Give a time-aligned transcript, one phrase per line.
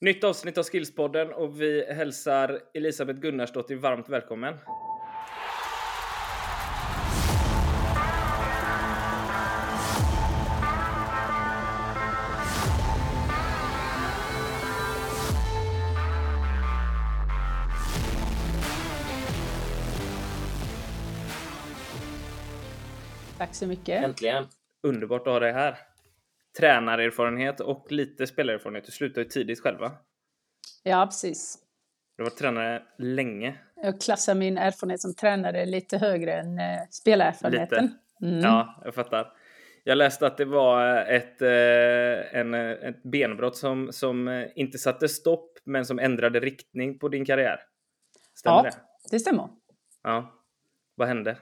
[0.00, 4.54] Nytt avsnitt av Skillspodden och vi hälsar Elisabeth Gunnarsdottir varmt välkommen.
[23.38, 24.04] Tack så mycket.
[24.04, 24.46] Äntligen.
[24.82, 25.87] Underbart att ha dig här.
[26.58, 28.84] Tränarerfarenhet och lite spelarerfarenhet.
[28.84, 29.92] Du slutade ju tidigt själva.
[30.82, 31.58] Ja, precis.
[32.16, 33.58] Du har varit tränare länge.
[33.76, 37.84] Jag klassar min erfarenhet som tränare lite högre än eh, spelarerfarenheten.
[37.84, 37.96] Lite.
[38.22, 38.40] Mm.
[38.40, 39.32] Ja, jag fattar.
[39.84, 45.08] Jag läste att det var ett, eh, en, ett benbrott som, som eh, inte satte
[45.08, 47.60] stopp, men som ändrade riktning på din karriär.
[48.34, 48.62] Stämmer Ja.
[48.62, 48.72] det?
[49.10, 49.48] Det stämmer.
[50.02, 50.34] Ja.
[50.94, 51.36] Vad hände?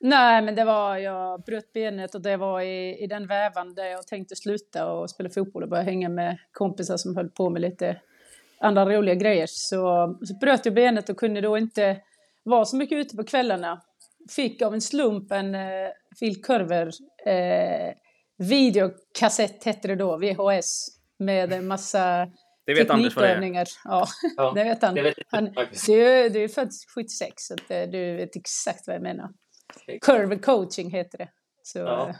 [0.00, 3.84] Nej, men det var, jag bröt benet och det var i, i den vävan där
[3.84, 7.62] jag tänkte sluta och spela fotboll och börja hänga med kompisar som höll på med
[7.62, 8.00] lite
[8.60, 9.46] andra roliga grejer.
[9.46, 11.96] Så, så bröt jag benet och kunde då inte
[12.42, 13.82] vara så mycket ute på kvällarna.
[14.30, 15.88] Fick av en slump en eh,
[16.20, 16.90] Phil Curver
[17.26, 17.94] eh,
[18.38, 20.86] videokassett hette det då, VHS,
[21.18, 22.26] med en massa
[22.66, 23.68] Det vet Anders vad det är.
[23.84, 24.94] Ja, Ja, det vet han.
[24.94, 25.44] det vet han
[25.86, 29.28] du, du är född 76 så att, eh, du vet exakt vad jag menar.
[30.00, 31.28] Curve coaching heter det.
[31.62, 32.14] Så, Ja.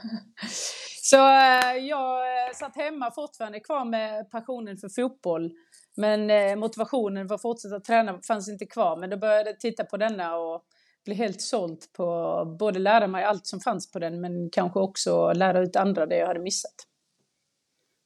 [1.03, 5.53] så eh, jag eh, satt hemma fortfarande kvar med passionen för fotboll.
[5.97, 8.97] Men eh, motivationen för att fortsätta träna fanns inte kvar.
[8.97, 10.65] Men då började jag titta på denna och
[11.05, 15.33] bli helt såld på både lära mig allt som fanns på den men kanske också
[15.33, 16.75] lära ut andra det jag hade missat.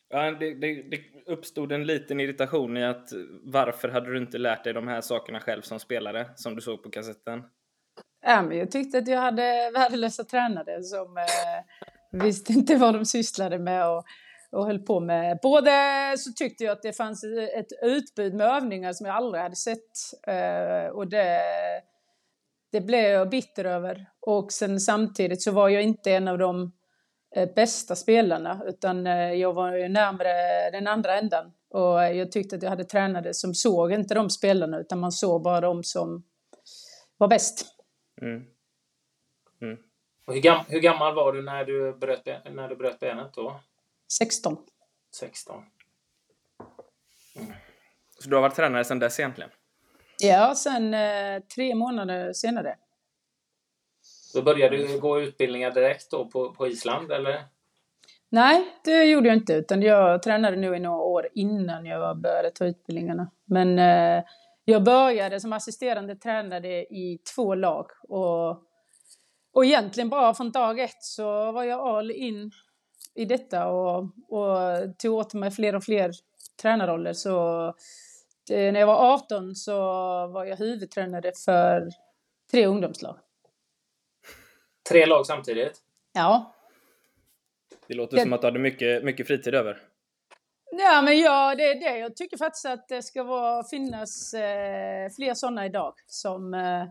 [0.09, 3.09] Ja, det, det, det uppstod en liten irritation i att
[3.43, 6.83] varför hade du inte lärt dig de här sakerna själv som spelare, som du såg
[6.83, 7.43] på kassetten?
[8.27, 13.05] Ja, men jag tyckte att jag hade värdelösa tränare som eh, visste inte vad de
[13.05, 14.05] sysslade med och,
[14.51, 15.39] och höll på med.
[15.43, 15.71] Både
[16.19, 17.25] så tyckte jag att det fanns
[17.59, 19.81] ett utbud med övningar som jag aldrig hade sett
[20.27, 21.41] eh, och det,
[22.73, 24.07] det blev jag bitter över.
[24.21, 26.73] Och sen samtidigt så var jag inte en av de
[27.37, 31.47] eh, bästa spelarna utan eh, jag var ju närmare den andra änden.
[31.71, 35.43] Och jag tyckte att jag hade tränare som såg inte de spelarna utan man såg
[35.43, 36.25] bara de som
[37.17, 37.74] var bäst.
[38.25, 38.45] Mm.
[39.61, 39.79] Mm.
[40.27, 43.33] Och hur, gam, hur gammal var du när du bröt, ben- när du bröt benet
[43.35, 43.61] då?
[44.19, 44.57] 16.
[45.15, 45.65] 16.
[48.19, 49.51] Så du har varit tränare sedan dess egentligen?
[50.19, 52.77] Ja, sen eh, tre månader senare.
[54.35, 57.45] Då började du gå utbildningar direkt då på, på Island, eller?
[58.29, 62.51] Nej, det gjorde jag inte, utan jag tränade nu i några år innan jag började
[62.51, 63.31] ta utbildningarna.
[63.45, 64.25] Men eh,
[64.65, 68.51] jag började som assisterande tränare i två lag och,
[69.53, 72.51] och egentligen bara från dag ett så var jag all in
[73.15, 73.99] i detta och,
[74.29, 74.59] och
[74.99, 76.13] tog åt mig fler och fler
[76.63, 77.13] tränarroller.
[77.13, 77.67] Så
[78.51, 79.73] eh, när jag var 18 så
[80.27, 81.89] var jag huvudtränare för
[82.51, 83.19] tre ungdomslag.
[84.91, 85.81] Tre lag samtidigt?
[86.13, 86.55] Ja,
[87.87, 89.79] Det låter Det- som att du hade mycket, mycket fritid över.
[90.79, 91.99] Ja, men ja, det är det.
[91.99, 96.85] Jag tycker faktiskt att det ska vara, finnas eh, fler sådana idag som, eh,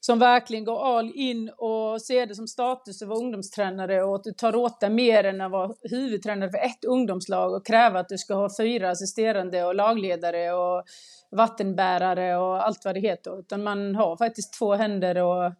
[0.00, 4.24] som verkligen går all in och ser det som status att vara ungdomstränare och att
[4.24, 8.08] du tar åt dig mer än att vara huvudtränare för ett ungdomslag och kräva att
[8.08, 10.84] du ska ha fyra assisterande och lagledare och
[11.30, 13.38] vattenbärare och allt vad det heter.
[13.38, 15.52] Utan man har faktiskt två händer och,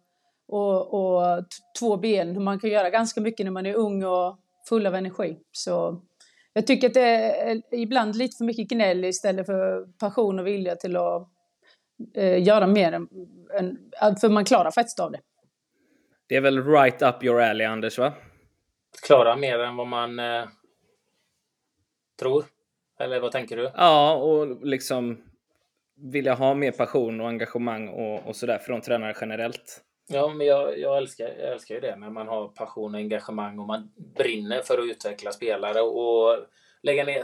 [0.47, 2.43] och, och t- två ben.
[2.43, 4.37] Man kan göra ganska mycket när man är ung och
[4.69, 5.37] full av energi.
[5.51, 6.01] Så
[6.57, 10.75] jag tycker att det är ibland lite för mycket gnäll istället för passion och vilja
[10.75, 11.29] till att
[12.13, 12.91] eh, göra mer.
[12.93, 13.07] Än,
[14.01, 15.19] än, för man klarar faktiskt av det.
[16.27, 18.13] Det är väl right up your alley, Anders, va?
[19.07, 20.45] Klara mer än vad man eh,
[22.19, 22.45] tror?
[22.99, 23.71] Eller vad tänker du?
[23.75, 25.23] Ja, och liksom
[25.95, 29.84] vilja ha mer passion och engagemang och, och sådär från tränare generellt.
[30.07, 33.59] Ja, men jag, jag, älskar, jag älskar ju det när man har passion och engagemang
[33.59, 36.37] och man brinner för att utveckla spelare och
[36.81, 37.23] lägga ner,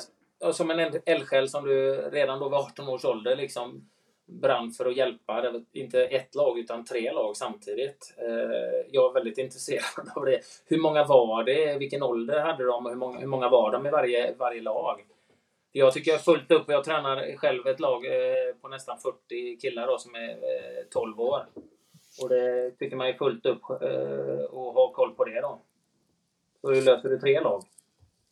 [0.52, 3.90] som en eldsjäl som du redan då vid 18 års ålder liksom
[4.32, 8.16] brann för att hjälpa, det var inte ett lag utan tre lag samtidigt.
[8.18, 10.42] Eh, jag är väldigt intresserad av det.
[10.66, 11.78] Hur många var det?
[11.78, 12.86] Vilken ålder hade de?
[12.86, 15.06] Hur många, hur många var de i varje, varje lag?
[15.72, 18.98] Jag tycker jag är fullt upp och jag tränar själv ett lag eh, på nästan
[18.98, 21.46] 40 killar då, som är eh, 12 år.
[22.24, 25.62] Och det tycker man är fullt upp eh, och ha koll på det då.
[26.62, 27.64] Så hur löser du tre lag?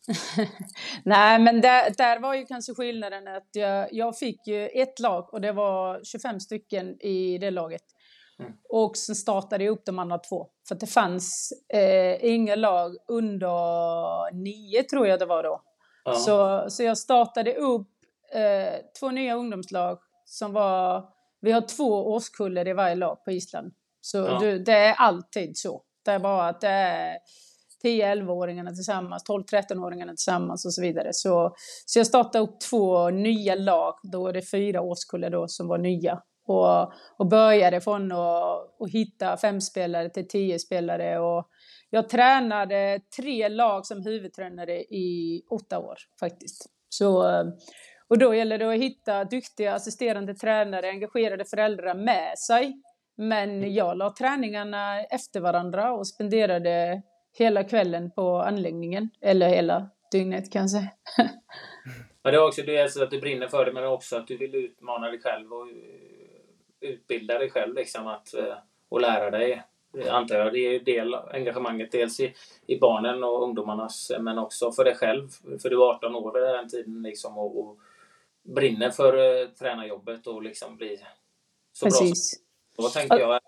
[1.04, 5.34] Nej, men där, där var ju kanske skillnaden att jag, jag fick ju ett lag
[5.34, 7.84] och det var 25 stycken i det laget.
[8.38, 8.52] Mm.
[8.68, 10.46] Och sen startade jag upp de andra två.
[10.68, 15.62] För det fanns eh, inga lag under nio tror jag det var då.
[16.04, 16.14] Ja.
[16.14, 17.88] Så, så jag startade upp
[18.34, 21.08] eh, två nya ungdomslag som var...
[21.40, 23.72] Vi har två årskullar i varje lag på Island.
[24.00, 24.38] Så Ja.
[24.38, 25.82] du, det är alltid så.
[26.04, 27.18] Det är bara att det är
[27.84, 31.08] 10-11-åringarna tillsammans, 12-13-åringarna tillsammans och så vidare.
[31.12, 31.54] Så,
[31.86, 35.78] så jag startade upp två nya lag, då är det fyra årskullar då som var
[35.78, 36.22] nya.
[36.46, 41.18] Och, och började från att, att hitta fem spelare till tio spelare.
[41.18, 41.48] Och
[41.90, 46.66] jag tränade tre lag som huvudtränare i åtta år faktiskt.
[46.88, 47.22] Så,
[48.08, 52.82] och då gäller det att hitta duktiga assisterande tränare, engagerade föräldrar med sig.
[53.16, 57.02] Men jag la träningarna efter varandra och spenderade
[57.38, 59.10] hela kvällen på anläggningen.
[59.20, 60.88] Eller hela dygnet kanske.
[62.22, 64.54] Men det är också dels att du brinner för det, men också att du vill
[64.54, 68.54] utmana dig själv och eh, utbilda dig själv liksom att, eh,
[68.88, 69.62] och lära dig.
[70.10, 70.52] Antar jag.
[70.52, 72.34] Det är ju del engagemanget dels i,
[72.66, 75.28] i barnen och ungdomarnas, men också för dig själv.
[75.62, 77.78] För du är 18 år vid den tiden liksom och, och
[78.42, 81.00] brinner för eh, tränarjobbet och liksom bli
[81.72, 82.40] så bra Precis.
[82.76, 83.40] Då tänker jag.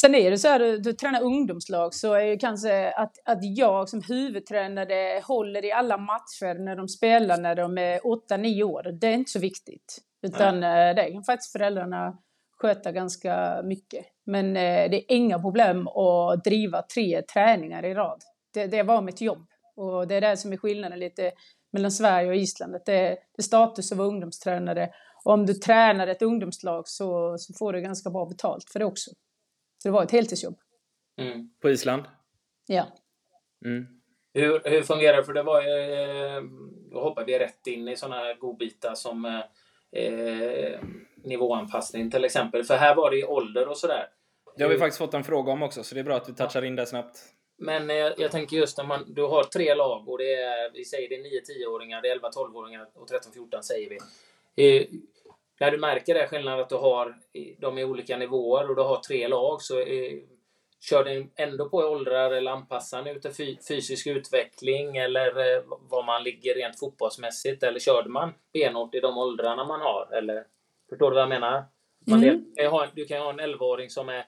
[0.00, 3.38] Sen är det så här, du, du tränar ungdomslag så är ju kanske att, att
[3.42, 8.82] jag som huvudtränare håller i alla matcher när de spelar när de är 8-9 år.
[9.00, 9.98] Det är inte så viktigt.
[10.22, 12.18] Utan eh, det kan faktiskt föräldrarna
[12.58, 14.06] sköta ganska mycket.
[14.24, 18.22] Men eh, det är inga problem att driva tre träningar i rad.
[18.54, 19.46] Det, det var mitt jobb.
[19.76, 21.32] Och det är det som är skillnaden lite
[21.72, 22.74] mellan Sverige och Island.
[22.74, 24.90] Att det, det är status att vara ungdomstränare.
[25.24, 28.84] Och om du tränar ett ungdomslag så, så får du ganska bra betalt för det
[28.84, 29.10] också.
[29.82, 30.58] Så det var ett heltidsjobb.
[31.20, 31.50] Mm.
[31.60, 32.02] På Island?
[32.66, 32.86] Ja.
[33.64, 33.86] Mm.
[34.34, 35.24] Hur, hur fungerar det?
[35.24, 35.92] För det var ju...
[35.92, 36.42] eh,
[36.90, 40.80] Då hoppar vi rätt in i sådana här godbitar som eh, eh,
[41.24, 42.64] nivåanpassning till exempel.
[42.64, 44.08] För här var det ju ålder och sådär.
[44.56, 46.34] Det har vi faktiskt fått en fråga om också, så det är bra att vi
[46.34, 47.18] touchar in det snabbt.
[47.58, 50.84] Men eh, jag tänker just när man, du har tre lag och det är, vi
[50.84, 53.98] säger det är 9-10-åringar, det är 11-12-åringar och 13-14 säger vi.
[55.60, 57.14] När du märker det skillnaden att du har,
[57.58, 60.12] de är olika nivåer och du har tre lag så eh,
[60.80, 66.02] kör du ändå på i åldrar eller anpassar ut fy, fysisk utveckling eller eh, var
[66.06, 70.08] man ligger rent fotbollsmässigt eller körde man benhårt i de åldrarna man har?
[70.12, 70.44] Eller,
[70.90, 71.64] förstår du vad jag menar?
[72.08, 72.20] Mm.
[72.20, 74.24] del- du kan ha en 11-åring som är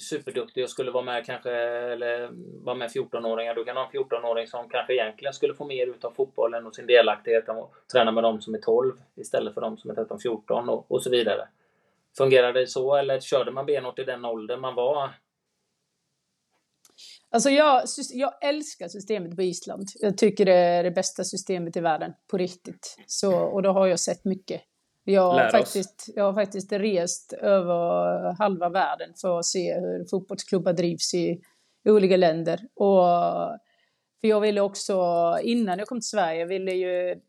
[0.00, 2.30] superduktig och skulle vara med kanske, eller
[2.64, 3.54] vara med 14-åringar.
[3.54, 6.74] Du kan ha en 14-åring som kanske egentligen skulle få mer ut av fotbollen och
[6.74, 10.68] sin delaktighet och träna med de som är 12 istället för de som är 13-14
[10.68, 11.48] och, och så vidare.
[12.18, 15.10] Fungerar det så eller körde man benhårt i den åldern man var?
[17.30, 19.88] Alltså jag, jag älskar systemet på Island.
[20.00, 22.96] Jag tycker det är det bästa systemet i världen, på riktigt.
[23.06, 24.62] Så, och då har jag sett mycket.
[25.04, 30.72] Jag har, faktiskt, jag har faktiskt rest över halva världen för att se hur fotbollsklubbar
[30.72, 31.40] drivs i,
[31.84, 32.60] i olika länder.
[32.74, 33.04] Och,
[34.20, 35.02] för jag ville också,
[35.42, 37.20] innan jag kom till Sverige, ville ju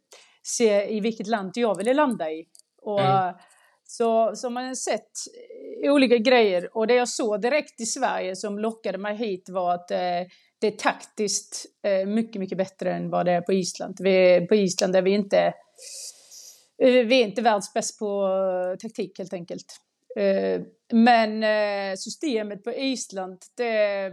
[0.44, 2.46] se i vilket land jag ville landa i.
[2.82, 3.34] Och, Mm.
[3.86, 5.12] Så, så man har sett
[5.84, 9.92] olika grejer och det jag såg direkt i Sverige som lockade mig hit var att
[9.92, 9.98] eh,
[10.60, 13.98] det är taktiskt eh, mycket, mycket bättre än vad det är på Island.
[14.00, 15.54] Vi, på Island är vi inte,
[16.84, 19.80] Eh, vi är inte världsbäst på eh, taktik helt enkelt.
[20.16, 21.44] Eh, men
[21.98, 24.12] systemet på Island, det,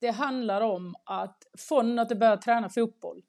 [0.00, 3.22] det handlar om att från att du börjar träna fotboll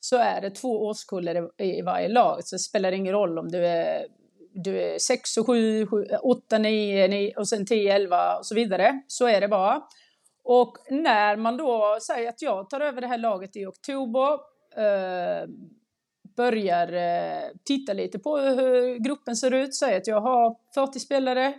[0.00, 2.44] så är det två årskullar i, varje lag.
[2.44, 4.06] Så det spelar ingen roll om du är,
[4.52, 5.86] du är 6 och 7,
[6.22, 9.02] 8, 9, 9 och sen 10, 11 och så vidare.
[9.06, 9.82] Så är det bara.
[10.44, 14.32] Och när man då säger att jag tar över det här laget i oktober,
[14.76, 15.48] eh,
[16.38, 21.54] börjar eh, titta lite på hur gruppen ser ut, säg att jag har 40 spelare,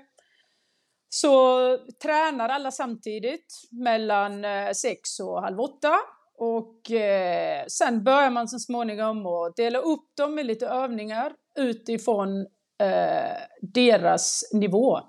[1.09, 5.95] så tränar alla samtidigt mellan eh, sex och halv åtta.
[6.37, 12.41] Och eh, sen börjar man så småningom att dela upp dem i lite övningar utifrån
[12.81, 14.99] eh, deras nivå.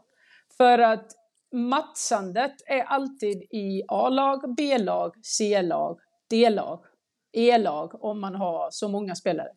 [0.57, 1.07] För att
[1.53, 5.99] matchandet är alltid i A-lag, B-lag, C-lag,
[6.31, 6.85] D-lag,
[7.33, 9.51] E-lag om man har så många spelare.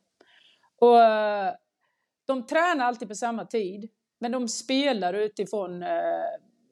[0.83, 1.53] Och eh,
[2.27, 5.89] de tränar alltid på samma tid, men de spelar utifrån eh,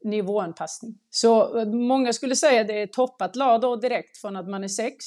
[0.03, 0.97] nivåanpassning.
[1.09, 4.63] Så eh, många skulle säga att det är toppat lag då direkt från att man
[4.63, 5.05] är sex.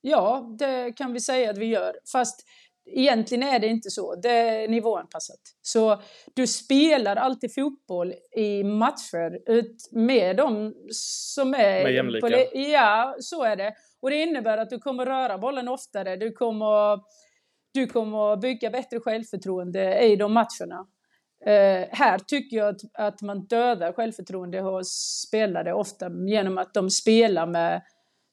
[0.00, 1.96] Ja, det kan vi säga att vi gör.
[2.12, 2.46] Fast
[2.90, 4.14] egentligen är det inte så.
[4.14, 5.40] Det är nivåanpassat.
[5.62, 6.02] Så
[6.34, 11.82] du spelar alltid fotboll i matcher ut med de som är...
[11.82, 12.26] Med jämlika.
[12.26, 13.74] på Ja, så är det.
[14.00, 16.16] Och det innebär att du kommer röra bollen oftare.
[16.16, 17.00] Du kommer,
[17.76, 20.86] du kommer bygga bättre självförtroende i de matcherna.
[21.46, 24.88] Eh, här tycker jag att, att man dödar självförtroende hos
[25.28, 27.82] spelare ofta genom att de spelar med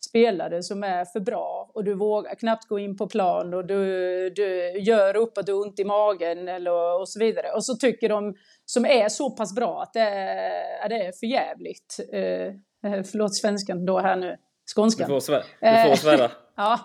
[0.10, 4.30] spelare som är för bra och du vågar knappt gå in på plan och du,
[4.30, 7.52] du gör upp att du har ont i magen eller, och så vidare.
[7.52, 8.36] Och så tycker de
[8.66, 12.00] som är så pass bra att det är, det är för jävligt.
[12.14, 14.38] Eh, förlåt svenskan då här nu,
[14.76, 15.08] skånskan.
[15.08, 16.32] Du får, svär, du får svära.
[16.56, 16.80] ja,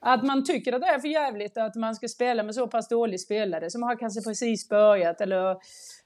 [0.00, 2.88] att man tycker att det är för jävligt att man ska spela med så pass
[2.88, 5.56] dålig spelare som har kanske precis börjat eller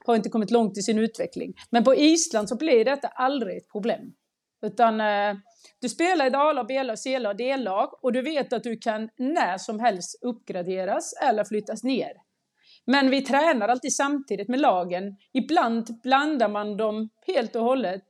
[0.05, 1.53] har inte kommit långt i sin utveckling.
[1.69, 4.13] Men på Island så blir detta aldrig ett problem.
[4.61, 5.35] Utan eh,
[5.81, 9.09] du spelar i ett A-lag, B-lag, C-lag, och D-lag och du vet att du kan
[9.17, 12.11] när som helst uppgraderas eller flyttas ner.
[12.85, 15.17] Men vi tränar alltid samtidigt med lagen.
[15.33, 18.05] Ibland blandar man dem helt och hållet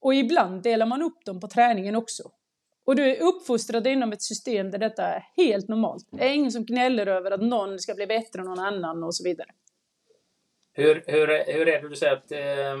[0.00, 2.22] och ibland delar man upp dem på träningen också.
[2.84, 6.08] Och du är uppfostrad inom ett system där detta är helt normalt.
[6.10, 9.14] Det är ingen som gnäller över att någon ska bli bättre än någon annan och
[9.14, 9.48] så vidare.
[10.72, 12.76] Hur, hur, hur är det du säger att eh,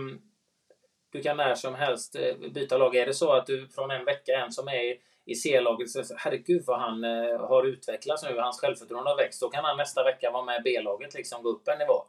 [1.12, 2.96] du kan när som helst eh, byta lag?
[2.96, 6.62] Är det så att du från en vecka, en som är i C-laget, säger herregud
[6.66, 9.40] vad han eh, har utvecklats nu, hans självförtroende har växt.
[9.40, 12.04] Då kan han nästa vecka vara med i B-laget, liksom gå upp en nivå.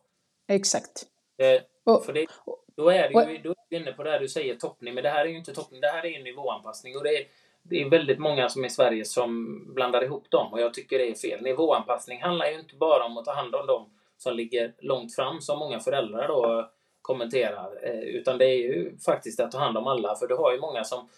[0.48, 1.06] Exakt.
[1.38, 2.28] Eh, och, för det,
[2.76, 3.20] då är du då
[3.50, 5.54] är du inne på det här du säger toppning, men det här är ju inte
[5.54, 6.98] toppning, det här är ju nivåanpassning.
[6.98, 7.28] Och det är,
[7.64, 11.10] det är väldigt många som i Sverige som blandar ihop dem och jag tycker det
[11.10, 11.42] är fel.
[11.42, 15.42] Nivåanpassning handlar ju inte bara om att ta hand om dem som ligger långt fram,
[15.42, 16.70] som många föräldrar då
[17.02, 20.54] kommenterar, eh, utan det är ju faktiskt att ta hand om alla, för du har
[20.54, 21.10] ju många som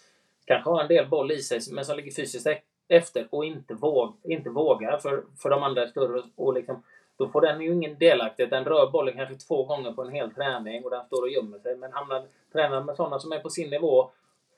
[0.44, 3.74] kanske har en del boll i sig, men som ligger fysiskt e- efter och inte,
[3.74, 6.82] våg, inte vågar, för, för de andra är större och liksom
[7.18, 8.50] då får den ju ingen delaktighet.
[8.50, 11.58] Den rör bollen kanske två gånger på en hel träning och den står och gömmer
[11.58, 11.76] sig.
[11.76, 14.10] Men hamnar tränar med sådana som är på sin nivå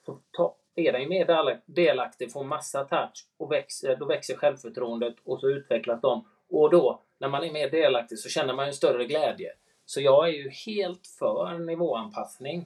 [0.05, 0.55] så ta,
[0.87, 5.47] är den ju mer delaktig, får massa touch och växer, då växer självförtroendet och så
[5.47, 6.25] utvecklas de.
[6.49, 9.49] Och då, när man är mer delaktig, så känner man en större glädje.
[9.85, 12.65] Så jag är ju helt för nivåanpassning.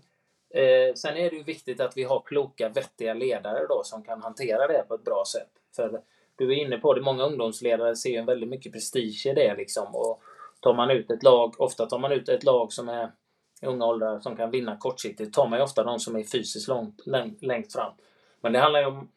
[0.54, 4.22] Eh, sen är det ju viktigt att vi har kloka, vettiga ledare då som kan
[4.22, 5.50] hantera det på ett bra sätt.
[5.76, 6.02] För
[6.36, 9.96] du är inne på det, många ungdomsledare ser ju väldigt mycket prestige i det liksom.
[9.96, 10.22] Och
[10.60, 13.12] tar man ut ett lag, ofta tar man ut ett lag som är
[13.64, 16.68] i unga åldrar som kan vinna kortsiktigt, tar man ju ofta de som är fysiskt
[16.68, 17.02] långt,
[17.42, 17.94] längst fram.
[18.42, 19.10] Men det handlar ju om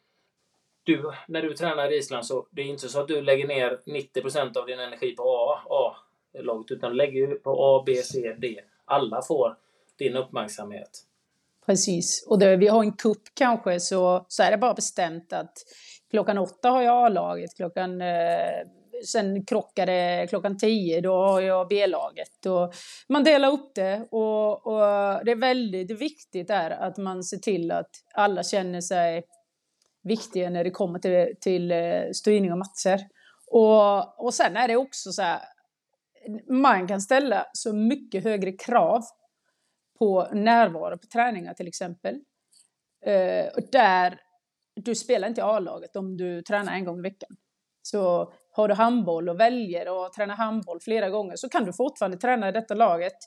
[0.83, 3.79] du, när du tränar i Island så det är inte så att du lägger ner
[3.85, 8.35] 90% av din energi på A, A-laget utan du lägger ju på A, B, C,
[8.37, 8.59] D.
[8.85, 9.57] Alla får
[9.97, 11.03] din uppmärksamhet.
[11.65, 15.53] Precis, och där vi har en kupp kanske så, så är det bara bestämt att
[16.09, 18.67] klockan åtta har jag A-laget, klockan eh,
[19.05, 22.31] sen krockar det klockan tio, då har jag B-laget.
[23.09, 27.71] man delar upp det och, och, det är väldigt viktigt där att man ser till
[27.71, 29.23] att alla känner sig
[30.03, 33.07] viktiga när det kommer till, till eh, styrning av matcher.
[33.51, 35.39] Och, och sen är det också så här,
[36.49, 39.03] man kan ställa så mycket högre krav
[39.99, 42.15] på närvaro på träningar till exempel.
[43.05, 44.19] Eh, där
[44.75, 47.37] du spelar inte i A-laget om du tränar en gång i veckan.
[47.81, 52.17] Så har du handboll och väljer att träna handboll flera gånger så kan du fortfarande
[52.17, 53.17] träna i detta laget,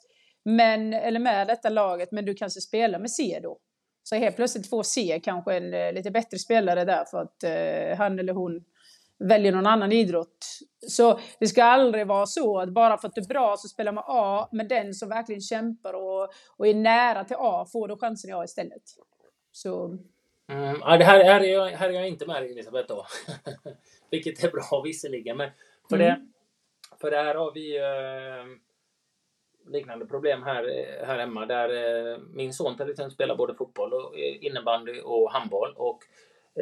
[0.45, 3.59] men, eller med detta laget, men du kanske spelar med C då.
[4.03, 7.99] Så helt plötsligt får C kanske en eh, lite bättre spelare där för att eh,
[7.99, 8.65] han eller hon
[9.19, 10.47] väljer någon annan idrott.
[10.89, 13.93] Så det ska aldrig vara så att bara för att du är bra så spelar
[13.93, 17.97] man A, men den som verkligen kämpar och, och är nära till A får då
[17.97, 18.83] chansen i A istället.
[19.53, 19.99] Så
[20.51, 23.07] Mm, ja, det här, här, är jag, här är jag inte med Elisabeth då.
[24.11, 25.37] Vilket är bra visserligen.
[25.37, 25.51] Men
[25.89, 26.09] för, mm.
[26.09, 26.27] det,
[27.01, 28.61] för det här har vi eh,
[29.73, 30.65] liknande problem här,
[31.07, 31.47] här hemma.
[31.47, 31.69] Där
[32.13, 35.75] eh, min son till exempel spelar både fotboll, och eh, innebandy och handboll.
[35.77, 36.03] Och,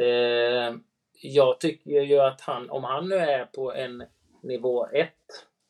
[0.00, 0.74] eh,
[1.22, 4.04] jag tycker ju att han, om han nu är på en
[4.42, 5.08] nivå 1,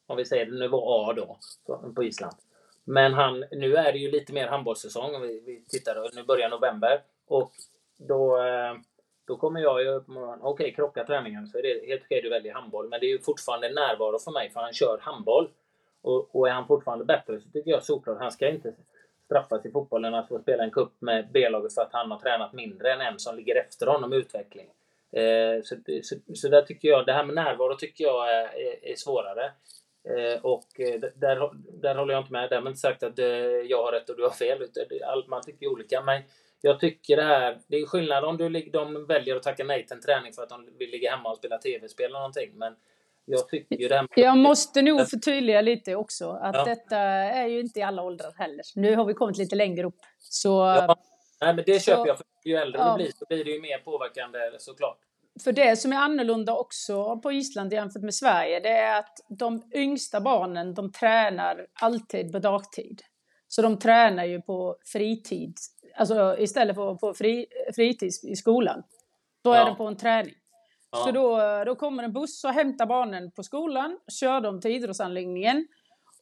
[0.07, 1.39] om vi säger nivå A då,
[1.95, 2.37] på Island.
[2.85, 5.21] Men han, nu är det ju lite mer handbollssäsong.
[5.23, 7.03] Vi, vi tittar, nu börjar november.
[7.27, 7.53] Och
[7.97, 8.75] då, eh,
[9.29, 12.31] då kommer jag ju upp okej, okay, krocka träningen så är det helt okej du
[12.31, 12.89] väljer handboll.
[12.89, 15.49] Men det är ju fortfarande närvaro för mig för han kör handboll.
[16.03, 18.73] Och, och är han fortfarande bättre så tycker jag såklart han ska inte
[19.25, 22.53] straffas i fotbollen att få spela en kupp med B-laget för att han har tränat
[22.53, 24.67] mindre än en som ligger efter honom i utveckling.
[25.13, 28.93] Eh, så, så, så där tycker jag, det här med närvaro tycker jag är, är,
[28.93, 29.53] är svårare.
[30.17, 31.51] Eh, och eh, där,
[31.81, 32.51] där håller jag inte med.
[32.51, 33.27] Därmed inte sagt att eh,
[33.69, 34.59] jag har rätt och du har fel.
[35.29, 36.03] Man tycker olika.
[36.03, 36.23] Men
[36.61, 39.97] jag tycker det här, det är skillnad om du, de väljer att tacka nej till
[39.97, 42.51] en träning för att de vill ligga hemma och spela tv-spel eller någonting.
[42.55, 42.77] Men
[43.25, 46.65] jag tycker ju det Jag måste nog förtydliga lite också att ja.
[46.65, 48.63] detta är ju inte i alla åldrar heller.
[48.75, 50.01] Nu har vi kommit lite längre upp.
[50.19, 50.97] Så, ja.
[51.41, 52.17] Nej, men det så, köper jag.
[52.17, 52.91] För ju äldre ja.
[52.91, 54.99] du blir så blir det ju mer påverkande såklart.
[55.45, 59.63] För det som är annorlunda också på Island jämfört med Sverige, det är att de
[59.75, 63.03] yngsta barnen, de tränar alltid på dagtid.
[63.49, 65.57] Så de tränar ju på fritid,
[65.97, 68.83] alltså istället för på fri, fritid i skolan.
[69.43, 69.65] Så är Ja.
[69.71, 70.35] det på en träning.
[70.91, 70.99] Ja.
[70.99, 75.67] Så då, då kommer en buss och hämtar barnen på skolan, kör dem till idrottsanläggningen.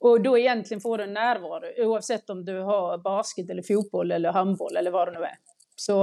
[0.01, 4.33] Och då egentligen får du en närvaro oavsett om du har basket eller fotboll eller
[4.33, 5.37] handboll eller vad det nu är.
[5.77, 6.03] Så,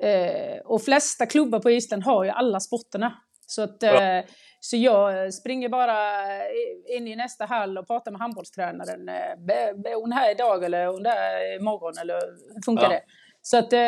[0.00, 3.14] eh, och flesta klubbar på Island har ju alla sporterna.
[3.46, 4.02] Så, att, Ja.
[4.18, 4.24] eh,
[4.60, 5.98] så jag springer bara
[6.96, 9.08] in i nästa hall och pratar med handbollstränaren.
[9.08, 12.14] Eh, "Är- Är hon här idag eller är hon där imorgon eller
[12.54, 12.88] hur funkar Ja.
[12.88, 13.02] det?
[13.42, 13.78] Så att eh,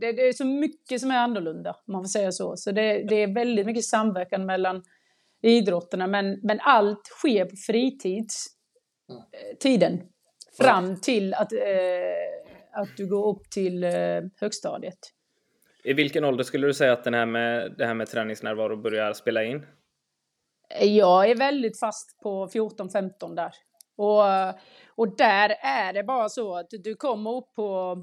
[0.00, 2.56] det, det är så mycket som är annorlunda, om man får säga så.
[2.56, 4.82] Så det, det är väldigt mycket samverkan mellan
[5.42, 10.02] idrotterna, men, men allt sker på fritidstiden.
[10.60, 11.58] Fram till att, eh,
[12.80, 14.98] att du går upp till eh, högstadiet.
[15.84, 19.12] I vilken ålder skulle du säga att den här med, det här med träningsnärvaro börjar
[19.12, 19.66] spela in?
[20.80, 23.52] Jag är väldigt fast på 14-15 där.
[23.96, 24.22] Och,
[24.94, 27.96] och där är det bara så att du kommer upp på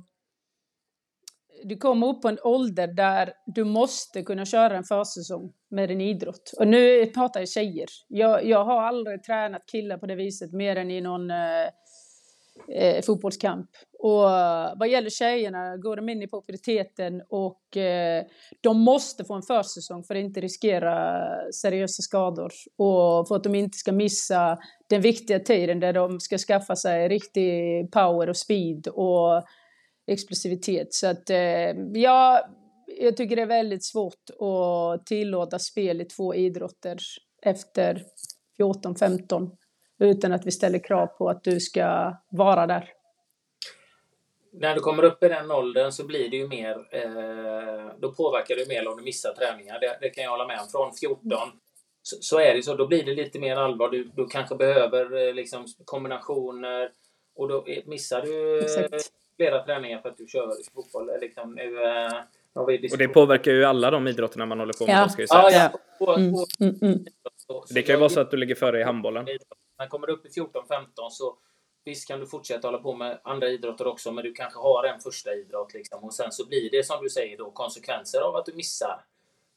[1.63, 6.01] du kommer upp på en ålder där du måste kunna köra en försäsong med din
[6.01, 6.53] idrott.
[6.59, 7.88] Och nu pratar jag tjejer.
[8.07, 11.67] Jag, jag har aldrig tränat killar på det viset mer än i någon eh,
[12.75, 13.69] eh, fotbollskamp.
[13.99, 18.25] Och eh, vad gäller tjejerna går de in i puberteten och eh,
[18.61, 23.55] de måste få en försäsong för att inte riskera seriösa skador och för att de
[23.55, 24.57] inte ska missa
[24.89, 29.43] den viktiga tiden där de ska skaffa sig riktig power och speed och
[30.07, 30.93] explosivitet.
[30.93, 32.49] Så att eh, ja,
[33.01, 36.97] jag tycker det är väldigt svårt att tillåta spel i två idrotter
[37.41, 38.03] efter
[38.59, 39.49] 14-15
[40.00, 42.89] utan att vi ställer krav på att du ska vara där.
[44.51, 48.56] När du kommer upp i den åldern så blir det ju mer, eh, då påverkar
[48.56, 49.79] det mer om du missar träningar.
[49.79, 50.68] Det, det kan jag hålla med om.
[50.68, 51.38] Från 14
[52.01, 53.89] så, så är det så, då blir det lite mer allvar.
[53.89, 56.91] Du, du kanske behöver eh, liksom kombinationer
[57.36, 59.12] och då är- missar du eh, Exakt.
[59.38, 61.10] flera träningar för att du kör fotboll.
[61.22, 62.12] Liksom, nu, eh,
[62.56, 64.96] har vi Och det påverkar ju alla de idrotterna man håller på med.
[64.98, 65.10] Ja.
[65.10, 65.41] Ska jag säga.
[65.44, 66.06] Ja, ja.
[66.06, 67.06] Och, Mm, mm, mm.
[67.48, 69.25] så, Det kan ju vara så att du ligger före i handbollen.
[69.79, 71.38] När kommer du upp i 14-15 så
[71.86, 74.99] visst kan du fortsätta hålla på med andra idrotter också, men du kanske har en
[74.99, 76.04] första idrott liksom.
[76.04, 79.06] Och sen så blir det som du säger då konsekvenser av att du missar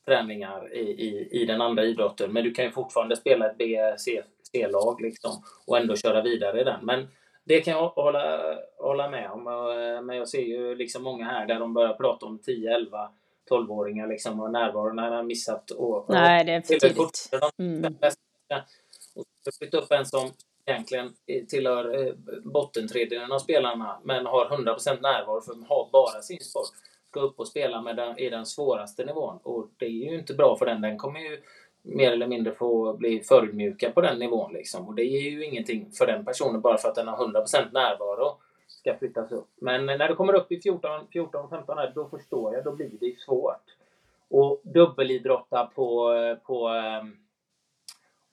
[0.07, 2.33] träningar i, i, i den andra idrotten.
[2.33, 5.31] Men du kan ju fortfarande spela ett B, C, C-lag liksom
[5.67, 6.85] och ändå köra vidare i den.
[6.87, 7.09] Men
[7.45, 9.47] det kan jag hålla, hålla med om.
[9.47, 13.11] eh, Men jag ser ju liksom många här där de börjar prata om 10, 11,
[13.51, 15.71] 12-åringar liksom och närvaro när de har missat.
[15.71, 17.31] Och, Nej, det är för tidigt.
[17.59, 17.95] Mm
[19.47, 20.31] och flytta upp en som
[20.67, 21.13] egentligen
[21.49, 22.13] tillhör eh,
[22.45, 26.67] bottentredjedelen av spelarna men har 100% närvaro för de har bara sin sport.
[27.11, 30.35] Ska upp och spela med den, i den svåraste nivån och det är ju inte
[30.35, 30.81] bra för den.
[30.81, 31.43] Den kommer ju
[31.83, 34.89] mer eller mindre få bli förödmjukad på den nivån liksom.
[34.89, 38.37] Och det är ju ingenting för den personen bara för att den har 100% närvaro
[38.67, 39.49] ska flyttas upp.
[39.61, 43.65] Men när du kommer upp i 14–15, här, då förstår jag, då blir det svårt.
[44.29, 46.15] Och dubbelidrotta på,
[46.47, 47.05] på eh,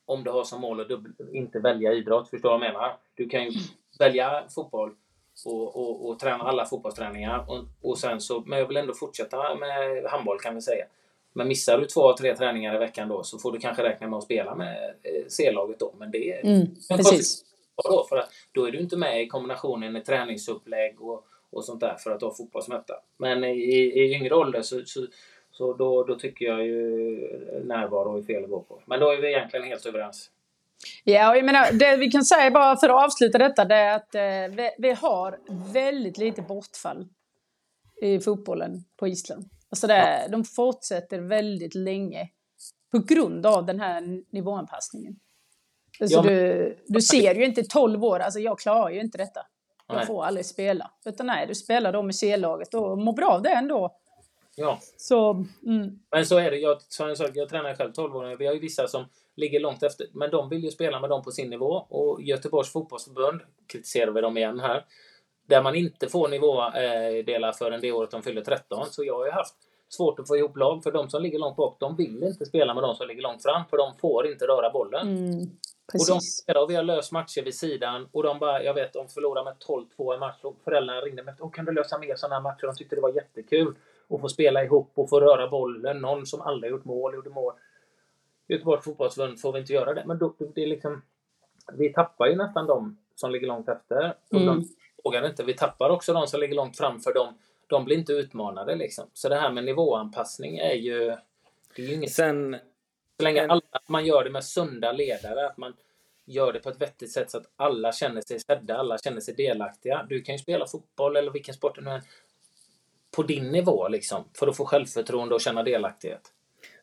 [0.09, 0.87] om du har som mål att
[1.33, 2.97] inte välja idrott, förstår du vad jag menar?
[3.15, 3.51] Du kan ju
[3.99, 4.95] välja fotboll
[5.45, 9.55] och, och, och träna alla fotbollsträningar och, och sen så, men jag vill ändå fortsätta
[9.55, 10.85] med handboll kan vi säga.
[11.33, 14.17] Men missar du två, tre träningar i veckan då så får du kanske räkna med
[14.17, 15.93] att spela med eh, C-laget då.
[15.97, 17.43] Men det är Mm, precis.
[17.83, 21.79] då, för att då är du inte med i kombinationen i träningsupplägg och, och sånt
[21.79, 22.93] där för att ha fotbollsmätta.
[23.17, 25.05] Men i, i yngre ålder så, så,
[25.59, 26.75] så då, då tycker jag ju
[27.63, 28.81] närvaro är fel att gå på.
[28.85, 30.29] Men då är vi egentligen helt överens.
[31.03, 34.15] Ja, jag menar, det vi kan säga bara för att avsluta detta, det är att
[34.15, 35.39] eh, vi, vi har
[35.73, 37.07] väldigt lite bortfall
[38.01, 39.45] i fotbollen på Island.
[39.69, 42.29] Alltså det, De fortsätter väldigt länge
[42.91, 45.15] på grund av den här nivåanpassningen.
[45.99, 49.17] Alltså Ja, men- du, du ser ju inte 12 år, alltså jag klarar ju inte
[49.17, 49.41] detta.
[49.87, 50.05] Jag Nej.
[50.05, 50.91] får aldrig spela.
[51.05, 53.95] Utan nej, du spelar då med C-laget och mår bra av det ändå.
[54.59, 55.31] Ja, Så,
[55.65, 56.57] mm, men så är det.
[56.57, 58.37] Jag, som jag, sa, jag tränar själv 12-åringar.
[58.37, 60.07] Vi har ju vissa som ligger långt efter.
[60.13, 61.85] Men de vill ju spela med dem på sin nivå.
[61.89, 64.85] Och Göteborgs fotbollsförbund kritiserar vi dem igen här.
[65.47, 68.85] Där man inte får nivådelar förrän det året de fyller 13.
[68.89, 69.55] Så jag har ju haft
[69.89, 70.83] svårt att få ihop lag.
[70.83, 73.43] För de som ligger långt bak, de vill inte spela med de som ligger långt
[73.43, 73.65] fram.
[73.69, 75.07] För de får inte röra bollen.
[75.07, 75.39] mm,
[75.93, 76.37] Och de precis.
[76.37, 79.43] spelar och vi har löst matcher vid sidan och de bara, jag vet, de förlorar
[79.43, 79.53] med
[79.97, 81.33] 12-2 i match och föräldrarna ringde mig.
[81.39, 82.65] Åh, kan du lösa mer sådana här matcher?
[82.67, 83.75] De tyckte det var jättekul
[84.09, 85.97] att få spela ihop och få röra bollen.
[85.97, 87.53] Någon som aldrig gjort mål gjorde mål.
[88.47, 90.03] Göteborgs fotbollsförbund får vi inte göra det.
[90.05, 91.01] Men då, det är liksom,
[91.73, 94.13] vi tappar ju nästan de som ligger långt efter.
[94.29, 94.45] Och Mm.
[94.45, 94.67] de
[95.03, 95.43] vågar inte.
[95.43, 97.37] Vi tappar också de som ligger långt framför dem.
[97.67, 99.09] De blir inte utmanade liksom.
[99.13, 101.05] Så det här med nivåanpassning är ju,
[101.75, 102.57] det är ju inget Sen,
[103.17, 105.73] så länge alla, att man gör det med sunda ledare, att man
[106.25, 109.33] gör det på ett vettigt sätt så att alla känner sig sedda, alla känner sig
[109.33, 110.05] delaktiga.
[110.09, 112.01] Du kan ju spela fotboll eller vilken sport nu är.
[113.15, 116.21] På din nivå liksom, för att få självförtroende och känna delaktighet.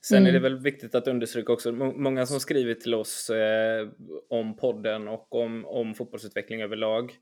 [0.01, 0.29] Sen mm.
[0.29, 3.89] är det väl viktigt att understryka också, många som skrivit till oss eh,
[4.31, 7.13] om podden och om, om fotbollsutveckling överlag,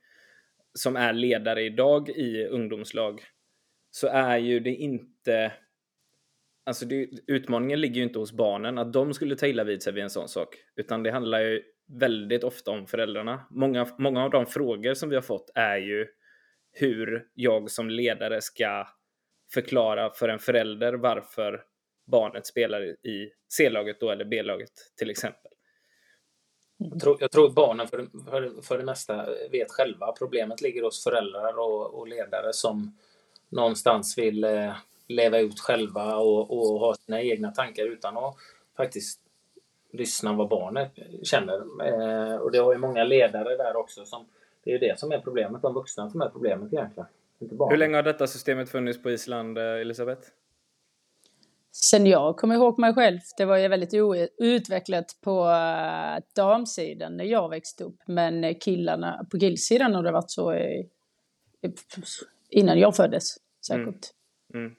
[0.74, 3.22] som är ledare idag i ungdomslag,
[3.90, 5.52] så är ju det inte
[6.66, 9.92] Alltså det, utmaningen ligger ju inte hos barnen, att de skulle ta illa vid sig
[9.92, 10.56] vid en sån sak.
[10.76, 13.46] Utan det handlar ju väldigt ofta om föräldrarna.
[13.50, 16.06] Många, många av de frågor som vi har fått är ju
[16.74, 18.88] hur jag som ledare ska
[19.52, 21.64] förklara för en förälder varför
[22.04, 25.50] barnet spelar i C-laget då eller B-laget till exempel.
[26.76, 30.12] Jag tror, jag tror barnen för, för, för det mesta vet själva.
[30.12, 32.98] Problemet ligger hos föräldrar och, och ledare som
[33.48, 34.72] någonstans vill eh,
[35.08, 38.36] leva ut själva och, och ha sina egna tankar utan att
[38.76, 39.20] faktiskt
[39.92, 41.58] lyssna vad barnet känner.
[41.86, 44.04] Eh, och det har ju många ledare där också.
[44.04, 44.26] Som,
[44.64, 47.08] det är ju det som är problemet, de vuxna som är problemet egentligen.
[47.38, 50.28] Inte Hur länge har detta systemet funnits på Island, eh, Elisabeth?
[51.72, 53.18] Sen jag kommer ihåg mig själv.
[53.36, 53.94] Det var ju väldigt
[54.38, 57.96] outvecklat på uh, damsidan när jag växte upp.
[58.06, 60.54] Men killarna på killsidan har det varit så
[62.50, 63.36] innan jag föddes.
[63.66, 64.10] Säkert.
[64.54, 64.64] Mm.
[64.66, 64.76] Mm.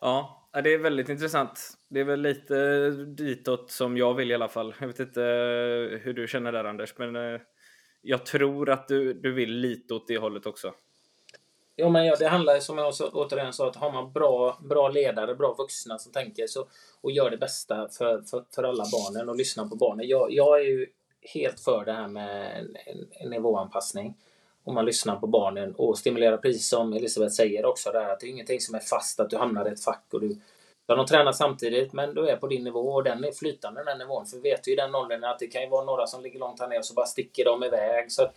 [0.00, 1.78] Ja, det är väldigt intressant.
[1.88, 4.74] Det är väl lite ditåt som jag vill i alla fall.
[4.80, 7.40] Jag vet inte eh, hur du känner där Anders, men eh,
[8.06, 10.72] jag tror att du, du vill lite åt det hållet också.
[11.76, 15.34] Jo, men ja, det handlar som jag återigen sa, att har man bra, bra ledare,
[15.34, 16.66] bra vuxna som tänker så,
[17.00, 20.08] och gör det bästa för, för, för alla barnen och lyssnar på barnen.
[20.08, 20.86] Jag, jag är ju
[21.20, 24.14] helt för det här med en, en, en nivåanpassning
[24.64, 28.26] om man lyssnar på barnen och stimulerar precis som Elisabeth säger också där att det
[28.26, 30.36] är ingenting som är fast att du hamnar i ett fack och du
[30.86, 33.98] Ja, de tränar samtidigt men du är på din nivå och den är flytande den
[33.98, 34.26] nivån.
[34.26, 36.38] För vi vet ju i den åldern att det kan ju vara några som ligger
[36.38, 38.12] långt här nere och så bara sticker de iväg.
[38.12, 38.30] Så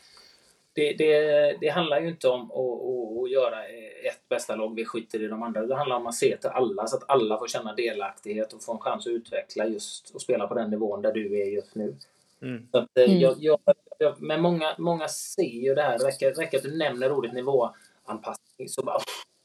[0.74, 3.66] det, det, det handlar ju inte om att, att, att göra
[4.04, 5.66] ett bästa lag, vi skiter i de andra.
[5.66, 8.74] Det handlar om att se till alla så att alla får känna delaktighet och få
[8.74, 11.96] en chans att utveckla just och spela på den nivån där du är just nu.
[12.42, 12.68] Mm.
[12.72, 13.20] Så att, eh, mm.
[13.20, 13.60] jag, jag,
[13.98, 17.34] jag, men många, många ser ju det här, det räcker, räcker att du nämner ordet
[17.34, 19.00] nivåanpassning så bara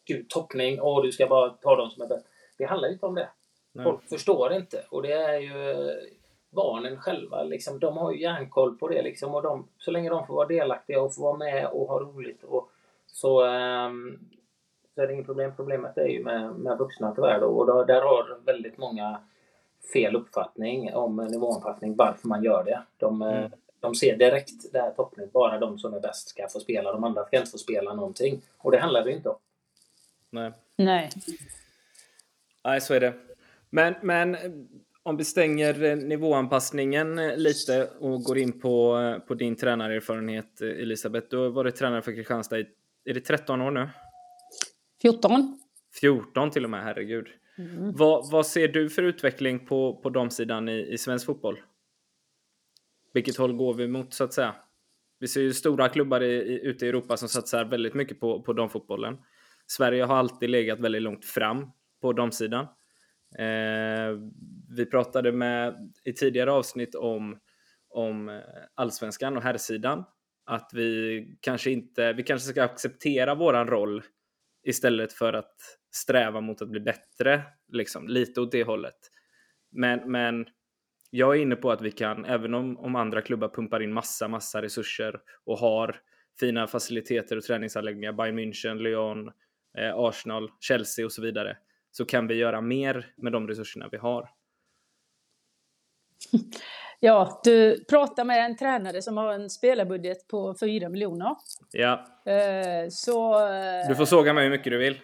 [0.04, 2.26] gud, toppning, och du ska bara ta dem som är bäst.
[2.56, 3.28] Det handlar inte om det.
[3.72, 3.84] Nej.
[3.84, 5.90] Folk förstår inte och det är ju
[6.50, 10.26] barnen själva, liksom, de har ju järnkoll på det liksom, och de, så länge de
[10.26, 12.70] får vara delaktiga och få vara med och ha roligt och
[13.06, 14.18] så, um,
[14.94, 15.52] så är det inget problem.
[15.56, 19.20] Problemet är ju med, med vuxna tyvärr då, och då, där har väldigt många
[19.92, 22.82] fel uppfattning om nivåanpassning, varför man gör det.
[22.96, 23.50] De, eh, mm.
[23.80, 27.04] de ser direkt det här toppning, bara de som är bäst ska få spela, de
[27.04, 28.42] andra ska inte få spela någonting.
[28.58, 29.36] Och det handlar det inte om.
[30.30, 30.52] Nej.
[30.76, 31.10] Nej.
[32.64, 33.14] Nej, så är det.
[33.70, 34.36] Men, men
[35.02, 38.98] om vi stänger nivåanpassningen lite och går in på,
[39.28, 41.26] på din tränarerfarenhet, Elisabeth.
[41.30, 42.66] Du har varit tränare för Kristianstad i,
[43.04, 43.88] är det 13 år nu?
[45.02, 45.58] 14.
[46.00, 47.26] 14 till och med, herregud.
[47.58, 47.92] Mm.
[47.92, 51.60] Vad, vad, ser du för utveckling på, på de sidan i, i svensk fotboll?
[53.12, 54.54] Vilket håll går vi mot så att säga?
[55.18, 58.42] Vi ser ju stora klubbar i, i, ute i Europa som satsar väldigt mycket på,
[58.42, 59.16] på damfotbollen.
[59.66, 61.70] Sverige har alltid legat väldigt långt fram
[62.04, 62.66] på damsidan.
[63.38, 64.18] Eh,
[64.76, 67.38] vi pratade med i tidigare avsnitt om,
[67.88, 68.40] om eh,
[68.74, 70.04] allsvenskan och herrsidan.
[70.46, 74.02] Att vi kanske inte, vi kanske ska acceptera våran roll
[74.64, 75.54] istället för att
[75.94, 78.98] sträva mot att bli bättre, liksom lite åt det hållet.
[79.72, 80.46] Men, men
[81.10, 84.28] jag är inne på att vi kan, även om, om andra klubbar pumpar in massa,
[84.28, 85.96] massa resurser och har
[86.40, 89.28] fina faciliteter och träningsanläggningar, Bayern München, Lyon,
[89.78, 91.56] eh, Arsenal, Chelsea och så vidare,
[91.96, 94.30] så kan vi göra mer med de resurserna vi har.
[97.00, 101.36] Ja, du pratar med en tränare som har en spelarbudget på 4 miljoner.
[101.72, 102.06] Ja.
[102.26, 103.46] Eh, så...
[103.48, 105.00] Eh, du får såga mig hur mycket du vill.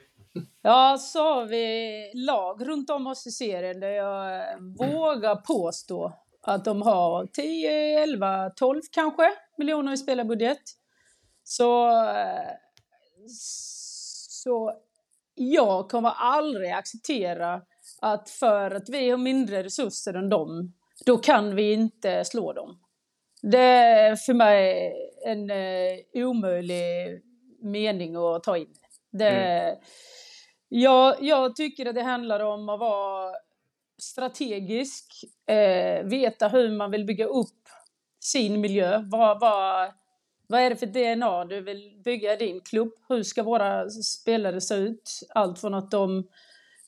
[0.63, 4.43] Ja, så har vi lag runt om oss i serien där jag
[4.79, 10.63] vågar påstå att de har 10, 11, 12 kanske miljoner i spelarbudget.
[11.45, 12.51] Så, eh,
[14.29, 14.73] så
[15.41, 17.63] jag kommer aldrig acceptera
[18.01, 20.73] att för att vi har mindre resurser än dem,
[21.07, 22.79] då kan vi inte slå dem.
[23.43, 24.93] Det är för mig
[25.27, 27.23] en uh, omöjlig
[27.63, 28.75] mening att ta in.
[29.13, 29.79] Det, mm.
[30.69, 33.35] jag, jag tycker att det handlar om att vara
[34.03, 37.69] strategisk, eh, veta hur man vill bygga upp
[38.21, 39.03] sin miljö.
[39.07, 39.93] Vad, vad,
[40.51, 42.93] vad är det för DNA du vill bygga i din klubb?
[43.09, 45.21] Hur ska våra spelare se ut?
[45.35, 46.29] Allt från att de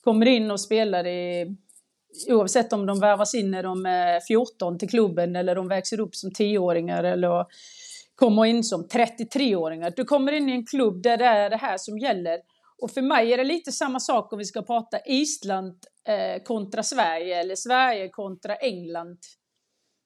[0.00, 1.56] kommer in och spelar i
[2.28, 6.14] oavsett om de värvas in när de är 14 till klubben eller de växer upp
[6.14, 7.46] som 10-åringar eller
[8.14, 9.92] kommer in som 33-åringar.
[9.96, 12.40] Du kommer in i en klubb där det är det här som gäller
[12.82, 16.82] och för mig är det lite samma sak om vi ska prata Island eh, kontra
[16.82, 19.18] Sverige eller Sverige kontra England.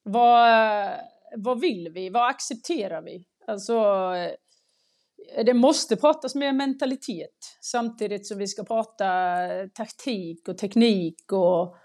[0.03, 0.89] Vad,
[1.35, 2.09] vad vill vi?
[2.09, 3.25] Vad accepterar vi?
[3.47, 3.73] Alltså,
[5.35, 9.07] eh, det måste pratas mer mentalitet samtidigt som vi ska prata
[9.45, 11.75] eh, taktik och teknik och,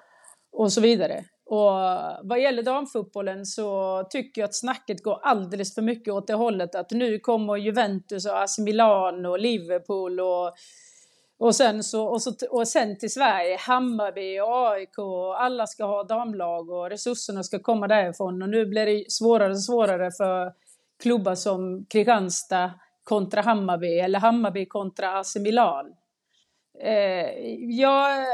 [0.53, 1.25] och så vidare.
[1.47, 6.27] Och eh, vad gäller damfotbollen så tycker jag att snacket går alldeles för mycket åt
[6.27, 10.55] det hållet att nu kommer Juventus och AC Milan och Liverpool och,
[11.39, 15.85] och, sen, så, och, så, och sen till Sverige, Hammarby och AIK och alla ska
[15.85, 20.62] ha damlag och resurserna ska komma därifrån och nu blir det svårare och svårare för
[21.03, 22.71] klubbar som Kristianstad
[23.05, 25.95] kontra Hammarby eller Hammarby kontra AC Milan.
[26.83, 27.29] Eh,
[27.79, 28.27] jag,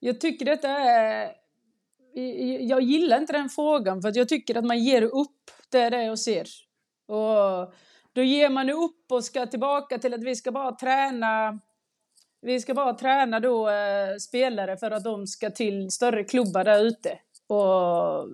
[0.00, 1.34] jag tycker detta är
[2.60, 5.50] jag gillar inte den frågan för att jag tycker att man ger upp.
[5.70, 6.46] Det är det jag ser.
[7.06, 7.74] Och
[8.12, 11.60] då ger man upp och ska tillbaka till att vi ska bara träna
[12.40, 16.84] vi ska bara träna då eh, spelare för att de ska till större klubbar där
[16.84, 17.18] ute.
[17.46, 18.28] Och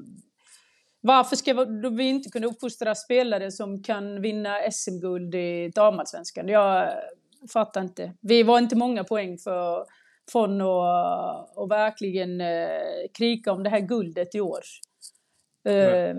[1.07, 1.53] varför ska
[1.91, 6.49] vi inte kunna uppfostra spelare som kan vinna SM-guld i damallsvenskan?
[6.49, 6.93] Jag
[7.53, 8.13] fattar inte.
[8.21, 9.87] Vi var inte många poäng för
[10.33, 12.81] från att och verkligen eh,
[13.19, 14.61] krika om det här guldet i år.
[15.69, 15.95] Mm.
[15.95, 16.17] Eh,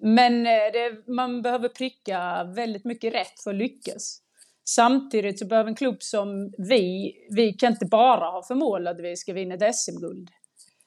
[0.00, 4.18] men det, man behöver pricka väldigt mycket rätt för att lyckas.
[4.64, 9.00] Samtidigt så behöver en klubb som vi, vi kan inte bara ha för mål att
[9.00, 10.30] vi ska vinna ett SM-guld.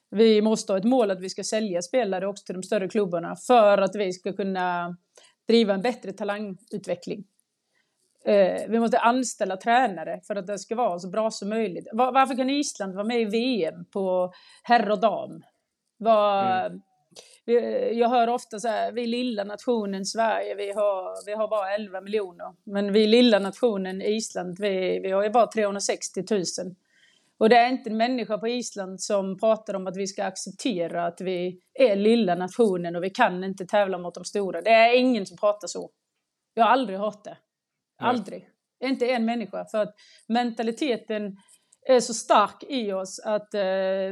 [0.10, 3.36] Vi måste ha ett mål att vi ska sälja spelare också till de större klubbarna
[3.36, 4.98] för att vi ska kunna
[5.48, 7.24] driva en bättre talangutveckling.
[8.26, 11.88] Eh, vi måste anställa tränare för att det ska vara så bra som möjligt.
[11.94, 15.44] Var, varför kan Island vara med i VM på herr och dam?
[15.98, 16.82] Var, mm.
[17.98, 22.02] Jag hör ofta så här, vi lilla nationen Sverige, vi har, vi har bara 11
[22.02, 22.54] miljoner.
[22.64, 26.44] Men vi lilla nationen Island, vi, vi har ju bara 360 000.
[27.38, 31.06] Och det är inte en människa på Island som pratar om att vi ska acceptera
[31.06, 34.62] att vi är lilla nationen och vi kan inte tävla mot de stora.
[34.62, 35.90] Det är ingen som pratar så.
[36.54, 37.38] Jag har aldrig hört det.
[38.02, 38.50] Aldrig.
[38.84, 39.66] Inte en människa.
[39.72, 39.96] För att
[40.28, 41.38] mentaliteten
[41.86, 43.62] är så stark i oss att eh,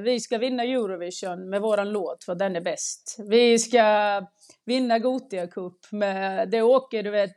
[0.03, 3.15] vi ska vinna Eurovision med våran låt för den är bäst.
[3.29, 4.21] Vi ska
[4.65, 7.31] vinna Gotia Cup med, det åker du vet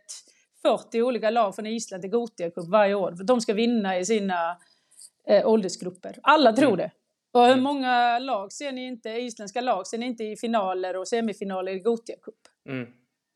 [0.63, 3.13] 40 olika lag från Island till Gotia Cup varje år.
[3.17, 4.57] För de ska vinna i sina
[5.29, 6.19] eh, åldersgrupper.
[6.23, 6.79] Alla tror mm.
[6.79, 6.91] det.
[7.33, 7.65] Och hur mm.
[7.65, 11.79] många lag ser ni inte, isländska lag, ser ni inte i finaler och semifinaler i
[11.79, 12.35] Gotia Cup?
[12.69, 12.89] Mm.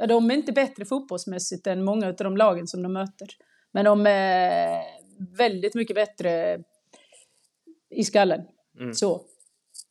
[0.09, 3.29] De är inte bättre fotbollsmässigt än många av de lagen som de möter.
[3.73, 4.83] Men de är
[5.37, 6.63] väldigt mycket bättre
[7.91, 8.41] i skallen.
[8.81, 8.95] Mm.
[8.95, 9.25] Så.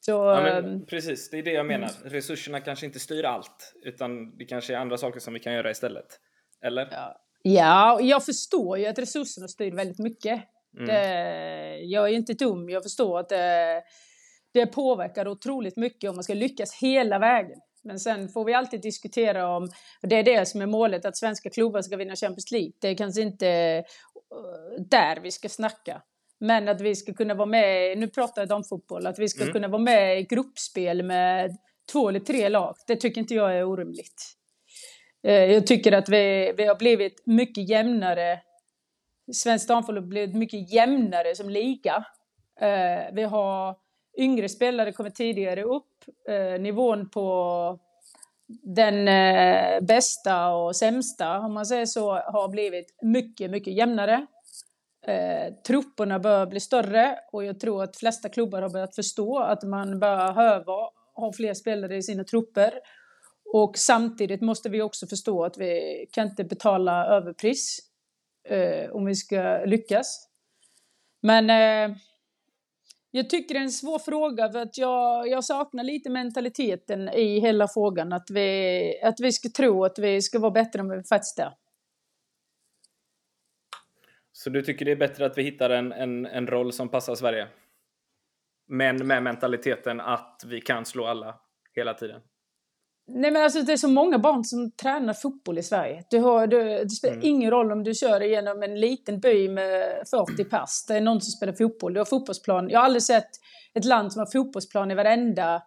[0.02, 1.90] Så, ja, men, ehm, precis, det är det jag menar.
[2.00, 2.10] Mm.
[2.10, 5.72] Resurserna kanske inte styr allt, utan det kanske är andra saker som vi kan göra
[5.72, 6.20] istället.
[6.62, 6.88] Eller?
[6.92, 10.44] Ja, ja jag förstår ju att resurserna styr väldigt mycket.
[10.78, 10.88] Mm.
[10.88, 13.84] Det, jag är inte dum, jag förstår att det,
[14.54, 17.60] det påverkar otroligt mycket om man ska lyckas hela vägen.
[17.84, 19.70] Men sen får vi alltid diskutera om,
[20.02, 22.72] det är det som är målet, att svenska klubbar ska vinna Champions League.
[22.82, 23.84] Det är kanske inte eh,
[24.90, 26.02] där vi ska snacka.
[26.40, 29.42] Men att vi ska kunna vara med, nu pratar jag om fotboll, att vi ska
[29.42, 29.54] mm.
[29.54, 31.58] kunna vara med i gruppspel med
[31.92, 32.76] två eller tre lag.
[32.88, 34.36] Det tycker inte jag är orimligt.
[35.24, 38.40] Eh, jag tycker att vi, vi har blivit mycket jämnare.
[39.34, 42.06] Svensk damfotboll har blivit mycket jämnare som liga.
[42.62, 43.76] Eh, vi har
[44.18, 46.04] yngre spelare kommit tidigare upp.
[46.30, 47.80] Eh, nivån på
[48.64, 54.26] den eh, bästa och sämsta, om man säger så, har blivit mycket, mycket jämnare.
[55.08, 59.64] Eh, trupperna bör bli större och jag tror att flesta klubbar har börjat förstå att
[59.64, 60.90] man behöver
[61.20, 62.74] ha fler spelare i sina trupper.
[63.54, 67.89] Och samtidigt måste vi också förstå att vi kan inte betala överpris
[68.44, 70.30] eh, om vi ska lyckas.
[71.22, 71.98] Men eh,
[73.12, 77.40] jag tycker det är en svår fråga för att jag, jag saknar lite mentaliteten i
[77.40, 78.14] hela frågan.
[78.14, 81.54] Att vi, att vi ska tro att vi ska vara bättre än vi faktiskt är.
[84.32, 87.16] Så du tycker det är bättre att vi hittar en, en, en roll som passar
[87.16, 87.48] Sverige?
[88.68, 91.40] Men med mentaliteten att vi kan slå alla
[91.76, 92.22] hela tiden?
[93.12, 96.04] Nej men alltså det är så många barn som tränar fotboll i Sverige.
[96.10, 97.28] Du har, du, det spelar mm.
[97.28, 100.86] ingen roll om du kör genom en liten by med 40 pass.
[100.88, 101.94] Det är någon som spelar fotboll.
[101.94, 102.70] Du har fotbollsplan.
[102.70, 103.30] Jag har aldrig sett
[103.74, 105.62] ett land som har fotbollsplan i varenda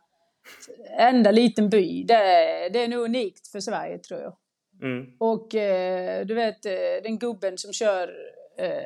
[0.98, 2.04] enda liten by.
[2.04, 2.14] Det,
[2.72, 4.36] det är nog unikt för Sverige tror jag.
[4.82, 5.06] Mm.
[5.18, 8.08] Och eh, du vet eh, den gubben som kör
[8.58, 8.82] eh,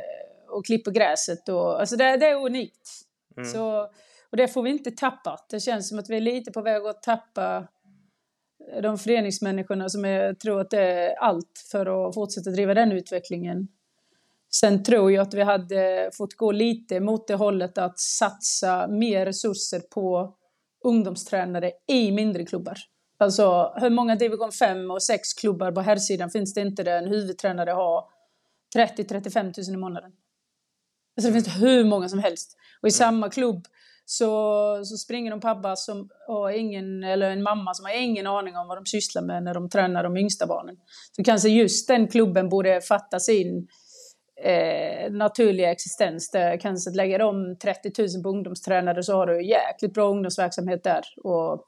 [0.48, 1.48] och klipper gräset.
[1.48, 2.90] Och, alltså det, det är unikt.
[3.36, 3.48] Mm.
[3.48, 3.90] Så,
[4.30, 5.38] och det får vi inte tappa.
[5.50, 7.66] Det känns som att vi är lite på väg att tappa
[8.82, 13.68] de föreningsmänniskorna som är, tror att det är allt för att fortsätta driva den utvecklingen.
[14.60, 19.26] Sen tror jag att vi hade fått gå lite mot det hållet att satsa mer
[19.26, 20.34] resurser på
[20.84, 22.78] ungdomstränare i mindre klubbar.
[23.18, 27.08] Alltså hur många division 5 och 6 klubbar på herrsidan finns det inte där en
[27.08, 28.04] huvudtränare har
[28.76, 30.12] 30-35 000 i månaden?
[31.16, 32.56] Alltså det finns hur många som helst.
[32.82, 33.66] Och i samma klubb
[34.08, 38.56] så, så springer en pappa som har ingen, eller en mamma som har ingen aning
[38.56, 40.76] om vad de sysslar med när de tränar de yngsta barnen.
[41.12, 43.68] Så kanske just den klubben borde fatta sin
[44.42, 46.30] eh, naturliga existens.
[46.30, 50.84] Där kanske att lägga de 30 000 på ungdomstränare så har du jäkligt bra ungdomsverksamhet
[50.84, 51.02] där.
[51.24, 51.64] Och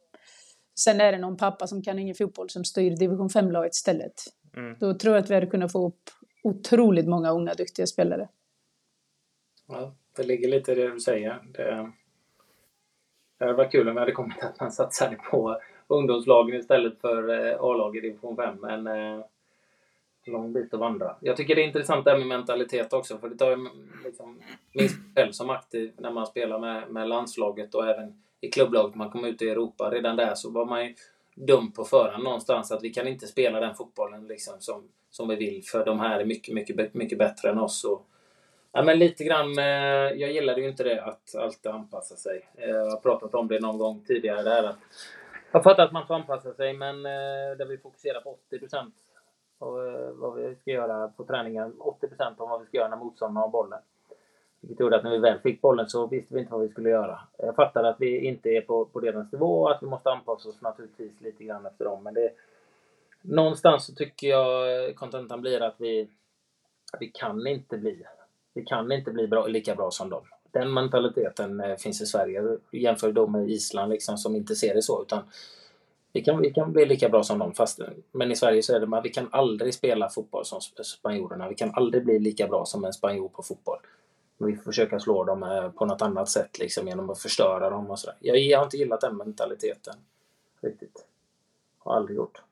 [0.81, 4.15] sen är det någon pappa som kan ingen fotboll som styr division 5-laget istället.
[4.57, 4.77] Mm.
[4.81, 6.11] Då tror jag att vi hade kunnat få upp
[6.43, 8.29] otroligt många unga duktiga spelare.
[9.69, 11.43] Ja, det ligger lite i det du säger.
[11.55, 11.93] Det,
[13.39, 17.29] det hade varit kul om det hade kommit att man satsade på ungdomslagen istället för
[17.29, 18.57] eh, A-laget i division 5.
[18.61, 19.25] Men eh,
[20.27, 21.17] lång bit att vandra.
[21.21, 23.19] Jag tycker det är intressant det här med mentalitet också.
[23.19, 23.69] För det tar ju
[24.05, 24.41] liksom,
[24.73, 29.11] minst själv som aktiv när man spelar med, med landslaget och även i klubblaget man
[29.11, 29.91] kom ut i Europa.
[29.91, 30.95] Redan där så var man ju
[31.35, 35.37] dum på förhand någonstans att vi kan inte spela den fotbollen liksom som, som vi
[35.37, 35.65] vill.
[35.65, 37.85] För de här är mycket, mycket, mycket bättre än oss.
[37.85, 38.07] Och,
[38.79, 39.65] ja, men lite grann, eh,
[40.21, 42.49] jag gillade ju inte det att alltid anpassa sig.
[42.55, 44.63] Eh, jag har pratat om det någon gång tidigare där.
[44.65, 44.79] Att
[45.53, 48.95] jag fattar att man får anpassa sig men eh, där vi fokuserar på 80 procent
[49.59, 51.75] av eh, vad vi ska göra på träningen.
[51.81, 53.81] 80 procent av vad vi ska göra när motståndarna har bollen.
[54.61, 56.91] Vilket gjorde att när vi väl fick bollen så visste vi inte vad vi skulle
[56.91, 57.21] göra.
[57.39, 60.49] Jag fattar att vi inte är på, på deras nivå och att vi måste anpassa
[60.49, 62.03] oss naturligtvis lite grann efter dem.
[62.03, 62.31] Men det,
[63.23, 66.09] någonstans så tycker jag kontentan blir att vi,
[67.01, 68.05] vi kan inte bli
[68.55, 70.23] vi kan inte bli bra, lika bra som dem.
[70.51, 72.43] Den mentaliteten eh, finns i Sverige.
[72.73, 75.03] Jämför då med Island liksom, som inte ser det så.
[75.03, 75.23] Utan
[76.13, 77.55] vi kan, vi kan bli lika bra som dem.
[77.55, 77.81] Fast,
[78.13, 81.49] men i Sverige så är det att vi kan aldrig spela fotboll som spanjorerna.
[81.49, 83.79] Vi kan aldrig bli lika bra som en spanjor på fotboll.
[84.39, 87.71] Men vi får försöka slå dem eh, på något annat sätt liksom, genom att förstöra
[87.71, 88.17] dem och sådär.
[88.21, 89.95] Jag, jag har inte gillat den mentaliteten
[90.61, 91.07] riktigt.
[91.79, 92.43] Har aldrig gjort.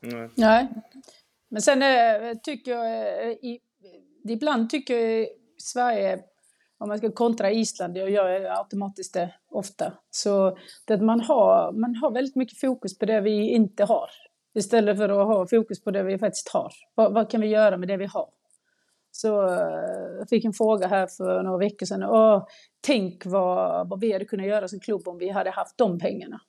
[0.00, 0.28] Nej.
[0.34, 0.68] Nej.
[1.48, 2.86] Men sen äh, tycker jag
[3.26, 3.60] äh, i,
[4.24, 6.22] ibland tycker jag Sverige
[6.78, 11.72] om man ska kontra Island, jag gör automatiskt det ofta, så det att man har,
[11.72, 14.10] man har väldigt mycket fokus på det vi inte har.
[14.54, 16.72] Istället för att ha fokus på det vi faktiskt har.
[16.94, 18.28] Vad, vad kan vi göra med det vi har?
[19.10, 22.02] Så eh, jag fick en fråga här för några veckor sedan.
[22.02, 22.46] Åh,
[22.80, 26.40] tänk vad, vad vi hade kunnat göra som klubb om vi hade haft de pengarna.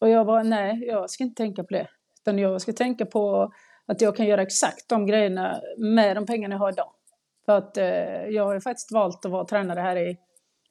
[0.00, 1.88] Och jag var nej, jag ska inte tänka på det.
[2.20, 3.52] Utan jag ska tänka på
[3.90, 6.92] att jag kan göra exakt de grejerna med de pengarna jag har idag.
[7.46, 7.84] För att eh,
[8.28, 10.16] jag har ju faktiskt valt att vara tränare här i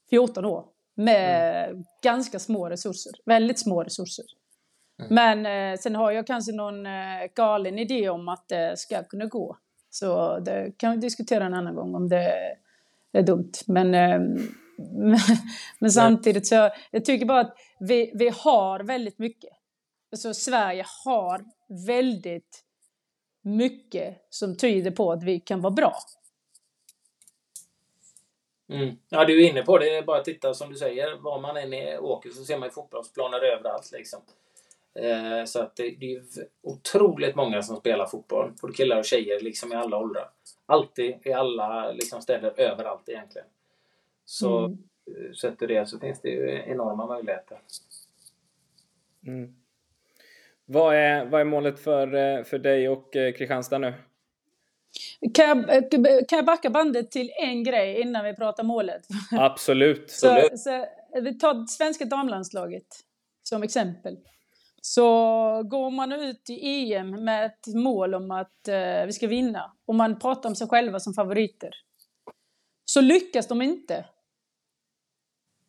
[0.09, 0.65] 14 år.
[0.95, 1.83] Med mm.
[2.03, 3.11] ganska små resurser.
[3.25, 4.25] Väldigt små resurser.
[4.99, 5.15] Mm.
[5.15, 6.91] Men eh, sen har jag kanske någon eh,
[7.35, 9.57] galen idé om att det ska kunna gå.
[9.89, 12.33] Så det kan vi diskutera en annan gång om det
[13.11, 13.51] är dumt.
[13.67, 14.19] Men, eh,
[15.79, 19.51] men samtidigt så jag tycker bara att vi, vi har väldigt mycket.
[20.11, 21.45] Alltså Sverige har
[21.87, 22.65] väldigt
[23.41, 25.95] mycket som tyder på att vi kan vara bra.
[28.69, 28.95] Mm.
[29.09, 29.85] Ja, du är inne på det.
[29.85, 31.15] Det är bara att titta som du säger.
[31.15, 33.91] Var man än är, åker så ser man ju fotbollsplaner överallt.
[33.91, 34.21] Liksom.
[34.93, 36.23] Eh, så att det, det är
[36.61, 38.51] otroligt många som spelar fotboll.
[38.61, 40.29] Både killar och tjejer, liksom i alla åldrar.
[40.65, 43.47] Alltid, i alla liksom, städer, överallt egentligen.
[44.25, 44.77] Så mm.
[45.09, 47.61] Eh, sett det så finns det ju enorma möjligheter.
[49.27, 49.55] Mm.
[50.71, 53.93] Vad, är, vad är målet för, eh, för dig och eh, Kristianstad nu?
[55.33, 55.81] Kan jag, eh,
[56.27, 59.01] kan jag backa bandet till en grej innan vi pratar målet?
[59.31, 60.11] Absolut.
[60.11, 60.85] så, så,
[61.21, 62.85] vi tar svenska damlandslaget
[63.43, 64.17] som exempel.
[64.81, 65.03] Så
[65.63, 69.95] går man ut i EM med ett mål om att eh, vi ska vinna och
[69.95, 71.71] man pratar om sig själva som favoriter
[72.85, 74.05] så lyckas de inte.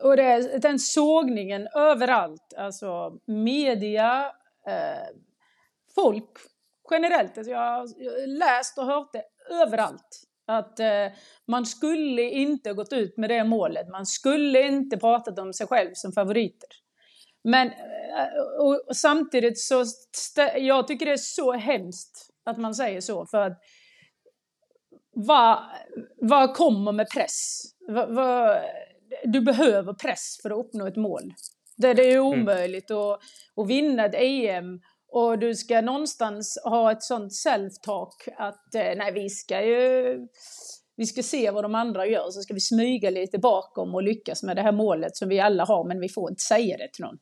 [0.02, 4.32] Och det är den sågningen överallt, alltså media,
[4.66, 5.16] eh,
[5.94, 6.30] folk
[6.90, 7.38] generellt.
[7.38, 10.22] Alltså jag har läst och hört det överallt.
[10.46, 11.06] Att eh,
[11.46, 13.88] man skulle inte gått ut med det målet.
[13.88, 16.68] Man skulle inte pratat om sig själv som favoriter.
[17.44, 19.84] Men eh, och, och samtidigt så,
[20.56, 23.26] jag tycker det är så hemskt att man säger så.
[23.26, 23.62] För att
[25.12, 25.58] vad,
[26.16, 27.62] vad kommer med press?
[27.88, 28.60] Vad, vad,
[29.24, 31.34] du behöver press för att uppnå ett mål.
[31.80, 32.40] Det, det är mm.
[32.40, 33.02] omöjligt mm.
[33.02, 33.20] att,
[33.56, 34.80] att vinna ett EM
[35.12, 40.18] och du ska någonstans ha ett sånt self-talk att eh, nej, vi ska ju
[40.96, 44.42] vi ska se vad de andra gör, så ska vi smyga lite bakom och lyckas
[44.42, 47.04] med det här målet som vi alla har, men vi får inte säga det till
[47.04, 47.18] någon.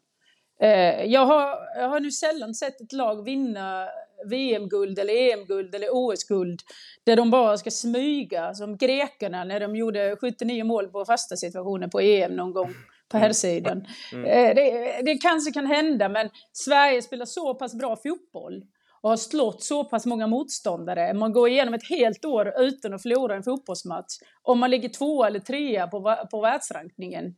[0.61, 3.89] Eh, jag, har, jag har nu sällan sett ett lag vinna
[4.31, 6.61] VM-guld eller EM-guld eller OS-guld
[7.05, 11.89] där de bara ska smyga som grekerna när de gjorde 79 mål på fasta situationer
[11.89, 12.75] på EM någon gång
[13.09, 13.23] på mm.
[13.23, 13.87] herrsidan.
[14.13, 14.25] Mm.
[14.25, 14.57] Mm.
[14.57, 18.63] Det, det kanske kan hända men Sverige spelar så pass bra fotboll
[19.01, 21.15] och har slått så pass många motståndare.
[21.15, 24.15] Man går igenom ett helt år utan att förlora en fotbollsmatch.
[24.43, 27.35] Om man ligger två eller trea på, på världsrankningen.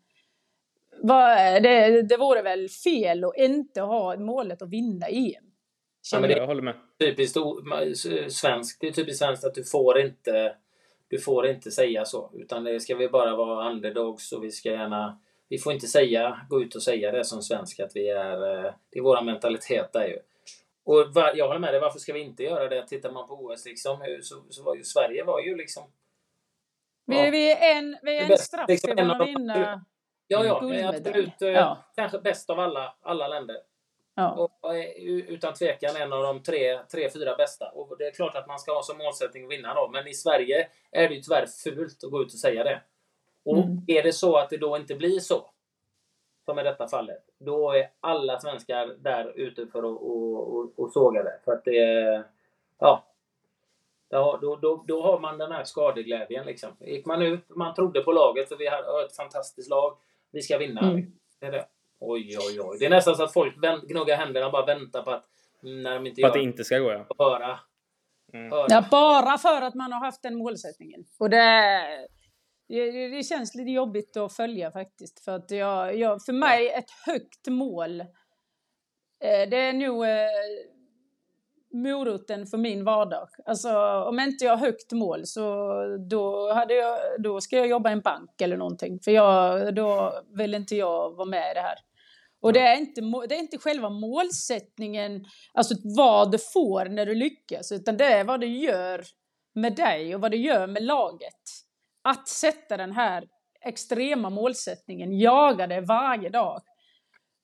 [1.63, 5.45] Det, det vore väl fel att inte ha målet att vinna EM.
[6.13, 6.75] Ja, men det, jag håller med.
[6.99, 7.37] Typiskt
[8.29, 8.81] svenskt.
[8.81, 10.55] Det är typiskt svenskt att du får inte
[11.11, 12.31] du får inte säga så.
[12.35, 15.21] Utan det ska vi bara vara underdogs och vi ska gärna...
[15.51, 18.65] Vi får inte säga, gå ut och säga det som svensk att vi är...
[18.67, 20.19] Eh, det är vår mentalitet där ju.
[20.85, 22.87] Och jag håller med dig, varför ska vi inte göra det?
[22.87, 25.83] Tittar man på OS liksom, så, så var ju Sverige var ju liksom...
[27.05, 29.85] Ja, vi, vi är en, vi är en straff liksom, ifrån att vinna
[30.33, 31.43] Ja, ja, absolut.
[31.43, 31.79] Eh, ja.
[31.97, 33.57] Kanske bäst av alla, alla länder.
[34.15, 34.31] Ja.
[34.31, 34.91] Och, eh,
[35.29, 37.69] utan tvekan en av de tre, tre, fyra bästa.
[37.69, 39.91] Och det är klart att man ska ha som målsättning att vinna då.
[39.93, 42.83] Men i Sverige är det ju tyvärr fult att gå ut och säga det.
[43.45, 43.85] Och mm.
[43.87, 45.51] är det så att det då inte blir så,
[46.45, 50.93] som i detta fallet, då är alla svenskar där ute för att och, och, och
[50.93, 51.41] såga det.
[51.45, 52.25] För att det
[52.81, 53.05] Ja.
[54.41, 56.71] Då, då, då, har man den här skadeglädjen liksom.
[56.81, 59.97] Gick man ut, man trodde på laget för vi har ett fantastiskt lag.
[60.31, 60.81] Vi ska vinna.
[60.81, 61.13] Mm.
[61.41, 61.67] Det är det.
[61.99, 62.77] Oj, oj, oj.
[62.79, 63.55] Det är nästan så att folk
[63.89, 65.25] gnuggar händerna och bara väntar på att
[65.61, 67.07] när de inte gör att det inte ska gå, ja.
[67.19, 67.59] Höra.
[68.33, 68.53] Mm.
[68.53, 68.67] höra.
[68.69, 71.05] Ja, bara för att man har haft den målsättningen.
[71.19, 72.09] Och det,
[72.77, 75.25] det, det känns lite jobbigt att följa faktiskt.
[75.25, 80.11] För att jag, jag, för mig, ett högt mål, eh, det är nog eh,
[81.73, 83.29] moroten för min vardag.
[83.47, 83.71] Alltså
[84.09, 85.73] om inte jag har högt mål så
[86.11, 89.01] då, hade jag, då ska jag jobba i en bank eller någonting.
[89.01, 91.79] För jag, då vill inte jag vara med i det här.
[92.43, 97.15] Och det är, inte, det är inte själva målsättningen, alltså vad du får när du
[97.15, 99.05] lyckas, utan det är vad du gör
[99.55, 101.70] med dig och vad du gör med laget.
[102.03, 103.29] Att sätta den här
[103.65, 106.63] extrema målsättningen, jaga det varje dag.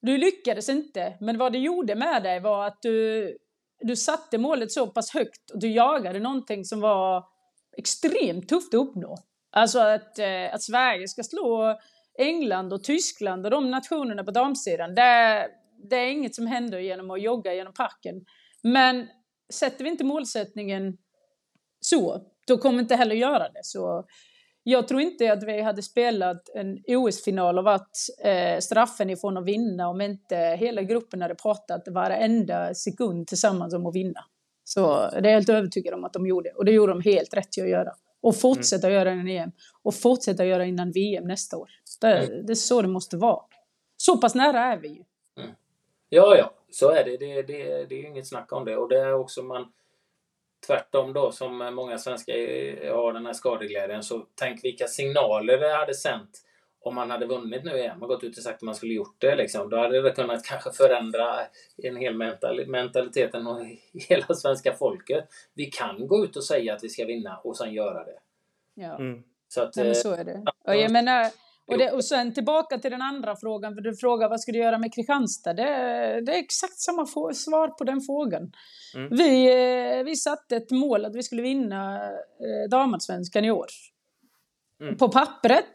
[0.03, 3.37] Du lyckades inte, men vad det gjorde med dig var att du
[3.81, 7.25] du satte målet så pass högt och du jagade någonting som var
[7.77, 9.17] extremt tufft att uppnå.
[9.51, 11.79] Alltså att, eh, att Sverige ska slå
[12.19, 15.49] England och Tyskland och de nationerna på damsidan, det,
[15.91, 18.25] det är inget som händer genom att jogga genom parken.
[18.63, 19.09] Men
[19.53, 20.99] sätter vi inte målsättningen
[21.81, 23.61] så, då kommer vi inte heller göra det.
[23.63, 24.05] Så
[24.69, 29.45] jag tror inte att vi hade spelat en OS-final och varit eh, straffen ifrån att
[29.45, 34.25] vinna om inte hela gruppen hade pratat varenda sekund tillsammans om att vinna.
[34.65, 36.51] Så det är jag helt övertygad om att de gjorde.
[36.51, 37.93] Och det gjorde de helt rätt till att göra.
[38.21, 38.99] Och fortsätta mm.
[38.99, 39.53] göra innan EM.
[39.83, 41.71] Och fortsätta göra innan VM nästa år.
[42.01, 42.47] Det, mm.
[42.47, 43.43] det är så det måste vara.
[43.97, 45.05] Så pass nära är vi ju.
[45.39, 45.51] Mm.
[46.09, 47.17] Ja, ja, så är det.
[47.17, 47.85] Det, det.
[47.89, 48.77] det är inget snack om det.
[48.77, 49.73] Och det är också man
[50.67, 52.35] tvärtom då som många svenskar
[52.95, 56.43] har den här skadeglädjen så tänk vilka signaler det hade sänt
[56.87, 59.17] om man hade vunnit nu igen och gått ut och sagt att man skulle gjort
[59.19, 59.37] det.
[59.37, 59.71] Liksom.
[59.71, 61.39] Då hade det kunnat kanske förändra
[61.83, 63.61] en hel mental mentaliteten och
[64.09, 65.25] hela svenska folket.
[65.55, 68.19] Vi kan gå ut och säga att vi ska vinna och sen göra det.
[68.75, 69.23] Ja, mm.
[69.49, 70.45] så, att, Nej, så är det.
[70.65, 71.31] Och jag menar,
[71.67, 74.59] och, det, och sen tillbaka till den andra frågan, för du frågar vad ska du
[74.59, 75.53] göra med Kristianstad?
[75.53, 75.63] Det,
[76.21, 78.53] det är exakt samma svar på den frågan.
[78.95, 79.17] Mm.
[79.17, 79.47] Vi,
[79.99, 83.67] eh, vi satte ett mål att vi skulle vinna eh, damallsvenskan i år.
[84.81, 84.97] Mm.
[84.97, 85.71] På pappret?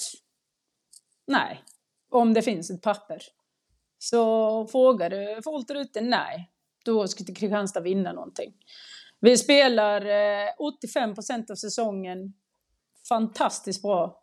[1.28, 1.64] Nej.
[2.10, 3.22] Om det finns ett papper.
[3.98, 6.02] Så folk där ute?
[6.02, 6.52] Nej.
[6.86, 8.54] Då ska Kristianstad vinna någonting.
[9.20, 10.02] Vi spelar
[10.60, 12.34] 85 eh, procent av säsongen
[13.10, 14.18] fantastiskt bra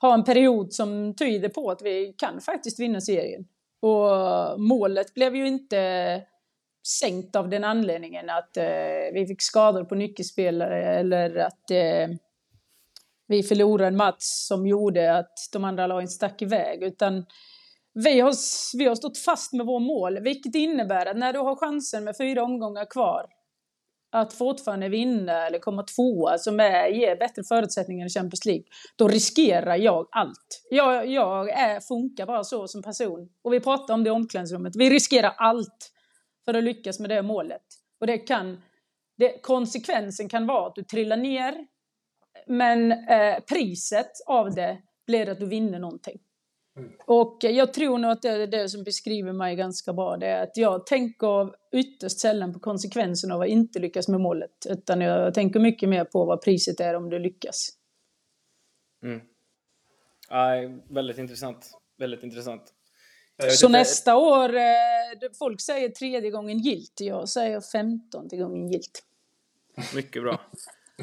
[0.00, 3.46] ha en period som tyder på att vi kan faktiskt vinna serien.
[3.80, 6.22] Och målet blev ju inte
[6.86, 12.16] sänkt av den anledningen att eh, vi fick skador på nyckelspelare eller att eh,
[13.26, 16.82] vi förlorade en match som gjorde att de andra lagen stack iväg.
[16.82, 17.26] Utan
[17.94, 18.34] vi har,
[18.78, 22.16] vi har stått fast med vår mål, vilket innebär att när du har chansen med
[22.16, 23.26] fyra omgångar kvar
[24.12, 28.64] att fortfarande vinna eller komma tvåa som är, ger bättre förutsättningar i Champions League,
[28.96, 30.66] då riskerar jag allt.
[30.70, 33.28] Jag, jag är, funkar bara så som person.
[33.42, 34.76] Och vi pratar om det i omklädningsrummet.
[34.76, 35.92] Vi riskerar allt
[36.44, 37.62] för att lyckas med det målet.
[38.00, 38.62] Och det kan,
[39.18, 41.66] det, konsekvensen kan vara att du trillar ner,
[42.46, 46.18] men eh, priset av det blir att du vinner någonting.
[46.76, 46.92] Mm.
[47.06, 50.16] Och jag tror nog att det är det som beskriver mig ganska bra.
[50.16, 54.66] Det är att jag tänker ytterst sällan på konsekvenserna av att inte lyckas med målet.
[54.68, 57.68] Utan jag tänker mycket mer på vad priset är om du lyckas.
[59.04, 59.20] Mm.
[60.28, 60.48] Ja,
[60.90, 61.70] väldigt intressant.
[61.98, 62.72] Väldigt intressant.
[63.42, 63.78] Så inte.
[63.78, 69.02] nästa år, eh, folk säger tredje gången gilt, jag säger femtonte gången gilt.
[69.94, 70.40] Mycket bra.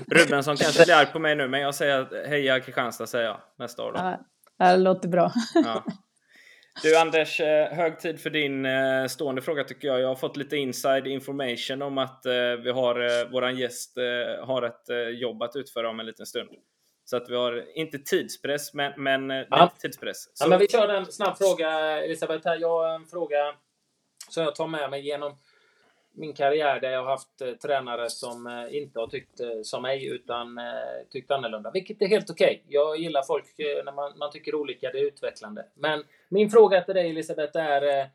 [0.07, 3.83] Rubensson kanske blir arg på mig nu, men jag säger heja Kristianstad säger jag nästa
[3.83, 3.99] år då.
[3.99, 4.19] Ja,
[4.71, 5.31] det låter bra.
[5.53, 5.83] Ja.
[6.83, 10.01] Du Anders, eh, hög tid för din eh, stående fråga tycker jag.
[10.01, 12.21] Jag har fått lite inside information om att
[12.63, 13.97] vi har, våran gäst
[14.41, 16.49] har ett jobb att utföra om en liten stund.
[17.05, 19.63] Så att vi har inte tidspress, men, men ja.
[19.63, 20.23] lite tidspress.
[20.33, 20.43] Så...
[20.43, 21.69] Ja, men vi kör en snabb fråga,
[22.03, 22.47] Elisabeth.
[22.47, 22.57] Här.
[22.59, 23.53] Jag har en fråga
[24.29, 25.37] som jag tar med mig genom
[26.15, 29.81] min karriär där jag har haft eh, tränare som eh, inte har tyckt eh, som
[29.81, 30.63] mig utan eh,
[31.09, 31.71] tyckt annorlunda.
[31.71, 32.61] Vilket är helt okej.
[32.65, 32.73] Okay.
[32.73, 35.65] Jag gillar folk eh, när man, man, tycker olika, det är utvecklande.
[35.73, 38.05] Men min fråga till dig Elisabeth är eh,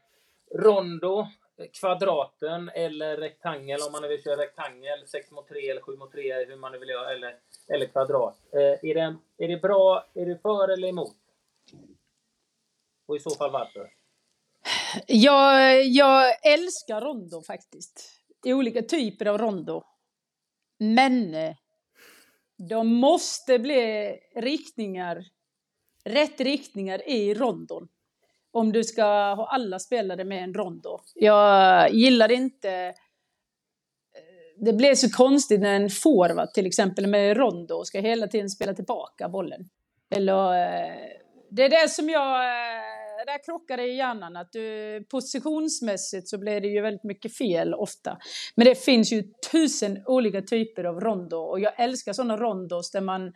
[0.54, 1.26] Rondo,
[1.80, 6.12] kvadraten eller rektangel om man nu vill köra rektangel, 6 mot 3 eller 7 mot
[6.12, 7.36] 3, hur man nu vill göra, eller,
[7.68, 8.36] eller kvadrat.
[8.52, 11.16] Eh, är, det, är det bra, är du för eller emot?
[13.06, 13.97] Och i så fall varför?
[15.06, 18.10] Jag, jag älskar rondo faktiskt.
[18.46, 19.82] Olika typer av rondo.
[20.78, 21.54] Men eh,
[22.68, 25.24] de måste bli riktningar,
[26.04, 27.88] rätt riktningar i rondon.
[28.50, 31.00] Om du ska ha alla spelare med en rondo.
[31.14, 32.94] Jag gillar inte eh,
[34.60, 38.74] det blir så konstigt när en forward till exempel med rondo ska hela tiden spela
[38.74, 39.68] tillbaka bollen.
[40.10, 40.96] Eller, eh,
[41.50, 42.44] det är det som jag
[43.28, 44.36] där krockar det i hjärnan.
[44.36, 48.18] Att du, positionsmässigt så blir det ju väldigt mycket fel ofta.
[48.54, 49.22] Men det finns ju
[49.52, 53.32] tusen olika typer av rondo och jag älskar sådana rondos där man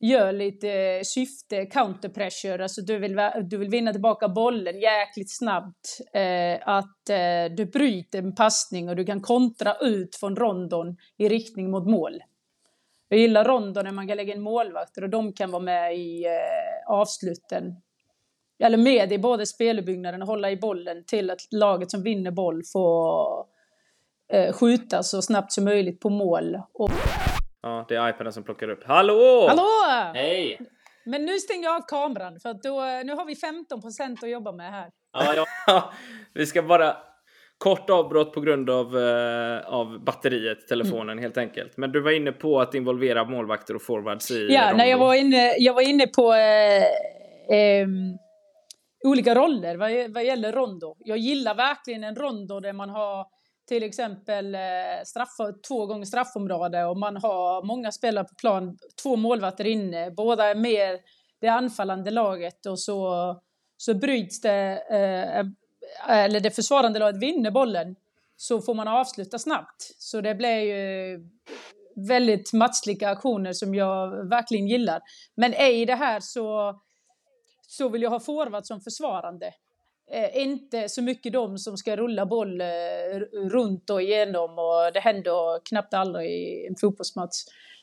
[0.00, 3.16] gör lite eh, syfte, counter pressure, alltså du vill,
[3.50, 6.00] du vill vinna tillbaka bollen jäkligt snabbt.
[6.14, 11.28] Eh, att eh, du bryter en passning och du kan kontra ut från rondon i
[11.28, 12.20] riktning mot mål.
[13.08, 16.24] Jag gillar rondon när man kan lägga in målvakter och de kan vara med i
[16.24, 17.74] eh, avsluten
[18.58, 22.62] eller med i både spelbyggnaden och hålla i bollen till att laget som vinner boll
[22.72, 23.46] får
[24.32, 26.60] eh, skjuta så snabbt som möjligt på mål.
[26.74, 26.90] Och...
[27.62, 28.84] Ja, det är iPaden som plockar upp.
[28.84, 29.46] Hallå!
[29.48, 30.12] Hallå!
[30.14, 30.60] Hej!
[31.04, 34.52] Men nu stänger jag av kameran för att då, nu har vi 15% att jobba
[34.52, 34.90] med här.
[35.12, 35.92] Ja, ja.
[36.34, 36.96] vi ska bara
[37.58, 41.22] kort avbrott på grund av, eh, av batteriet, telefonen mm.
[41.22, 41.76] helt enkelt.
[41.76, 45.14] Men du var inne på att involvera målvakter och forwards i Ja, när jag var
[45.14, 46.82] inne, jag var inne på eh,
[47.58, 47.88] eh,
[49.04, 50.96] olika roller vad, vad gäller rondo.
[50.98, 53.26] Jag gillar verkligen en rondo där man har
[53.68, 54.60] till exempel eh,
[55.04, 55.36] straff,
[55.68, 60.54] två gånger straffområde och man har många spelare på plan, två målvakter inne, båda är
[60.54, 61.00] med
[61.40, 63.34] det anfallande laget och så,
[63.76, 65.46] så bryts det, eh, eh,
[66.24, 67.96] eller det försvarande laget vinner bollen
[68.36, 69.94] så får man avsluta snabbt.
[69.98, 71.20] Så det blir ju
[72.08, 75.00] väldigt matchlika aktioner som jag verkligen gillar.
[75.34, 76.80] Men i det här så
[77.70, 79.54] så vill jag ha forward som försvarande.
[80.10, 82.66] Eh, inte så mycket de som ska rulla boll eh,
[83.50, 87.36] runt och igenom och det händer knappt aldrig i en fotbollsmatch.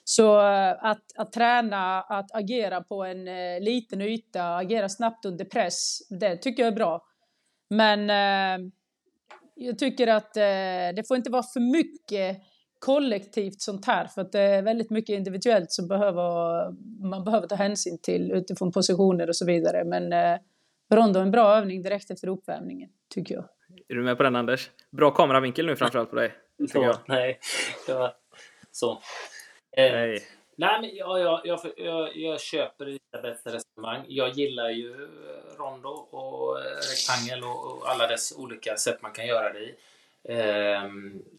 [0.03, 5.45] Så eh, att, att träna att agera på en eh, liten yta, agera snabbt under
[5.45, 7.05] press, det tycker jag är bra.
[7.69, 8.71] Men eh,
[9.55, 12.41] jag tycker att eh, det får inte vara för mycket
[12.85, 16.71] kollektivt sånt här för att det är väldigt mycket individuellt som behöver,
[17.09, 19.83] man behöver ta hänsyn till utifrån positioner och så vidare.
[19.83, 20.39] Men eh,
[20.93, 23.45] rondo är en bra övning direkt efter uppvärmningen, tycker jag.
[23.87, 24.69] Är du med på den Anders?
[24.91, 26.33] Bra kameravinkel nu framförallt på dig.
[26.71, 27.39] Så, nej,
[27.87, 28.13] det
[28.71, 28.91] så.
[29.77, 30.19] Eh, nej.
[30.57, 34.05] Nej, men jag, jag, jag, jag, jag köper Elisabeths resonemang.
[34.07, 34.93] Jag gillar ju
[35.57, 36.57] rondo och
[36.91, 39.75] rektangel och, och alla dess olika sätt man kan göra det i.
[40.29, 40.83] Eh,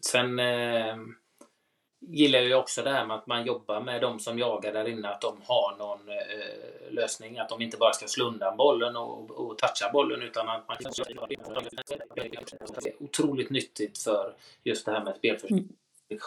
[0.01, 0.95] sen eh,
[1.99, 5.09] gillar ju också det här med att man jobbar med de som jagar där inne,
[5.09, 7.39] att de har någon eh, lösning.
[7.39, 10.77] Att de inte bara ska slå undan bollen och, och toucha bollen utan att man
[12.75, 14.33] Det är otroligt nyttigt för
[14.63, 15.65] just det här med spelförståelse.
[16.09, 16.19] Mm.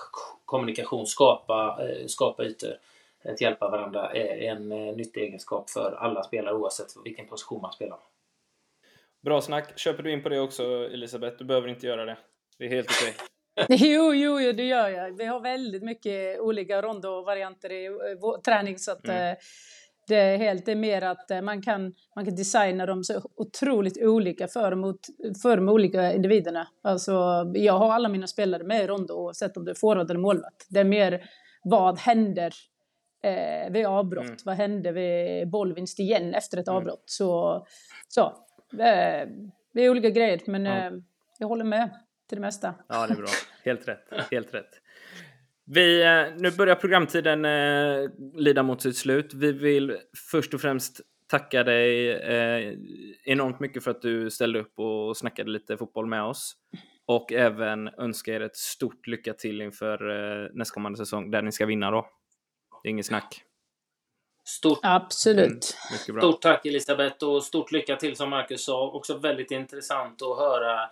[0.44, 2.78] Kommunikation, skapa, eh, skapa ytor.
[3.24, 7.72] Att hjälpa varandra är en eh, nyttig egenskap för alla spelare oavsett vilken position man
[7.72, 7.98] spelar.
[9.20, 9.78] Bra snack.
[9.78, 11.36] Köper du in på det också Elisabeth?
[11.38, 12.16] Du behöver inte göra det.
[12.58, 13.14] Det är helt okej.
[13.14, 13.26] Okay.
[13.68, 15.16] Jo, jo, jo, det gör jag.
[15.16, 17.88] Vi har väldigt mycket olika rondo-varianter i
[18.20, 19.30] vår träning så att mm.
[19.30, 19.36] Eh,
[20.08, 23.22] det är helt det är mer att eh, man kan, man kan designa dem så
[23.36, 25.00] otroligt olika för, mot,
[25.42, 26.68] för de olika individerna.
[26.82, 27.12] Alltså,
[27.54, 30.66] jag har alla mina spelare med i rondo oavsett om det är forward eller målvakt.
[30.68, 31.24] Det är mer
[31.62, 32.54] vad händer
[33.22, 34.24] eh, vid avbrott?
[34.24, 34.36] Mm.
[34.44, 36.76] Vad händer vid bollvinst igen efter ett mm.
[36.76, 37.02] avbrott?
[37.06, 37.66] Så,
[38.08, 38.22] så
[38.72, 39.28] eh,
[39.72, 40.76] det är olika grejer men ja.
[40.76, 40.92] eh,
[41.38, 41.90] jag håller med
[42.30, 42.74] till det mesta.
[42.88, 43.28] Ja, det är bra.
[43.64, 44.08] Helt rätt.
[44.30, 44.70] Helt rätt.
[45.64, 49.34] Vi, eh, nu börjar programtiden eh, lida mot sitt slut.
[49.34, 49.96] Vi vill
[50.30, 52.74] först och främst tacka dig eh,
[53.24, 56.56] enormt mycket för att du ställde upp och snackade lite fotboll med oss.
[57.06, 61.66] Och även önska er ett stort lycka till inför eh, nästkommande säsong där ni ska
[61.66, 62.06] vinna då.
[62.82, 63.44] Det är inget snack.
[64.44, 65.76] Stort, Absolut.
[66.08, 68.90] Mm, stort tack Elisabeth och stort lycka till som Marcus sa.
[68.90, 70.90] Också väldigt intressant att höra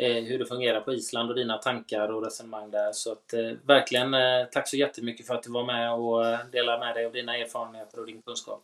[0.00, 2.92] Eh, hur det fungerar på Island och dina tankar och resonemang där.
[2.92, 6.38] Så att, eh, verkligen eh, tack så jättemycket för att du var med och eh,
[6.52, 8.62] delade med dig av dina erfarenheter och din kunskap.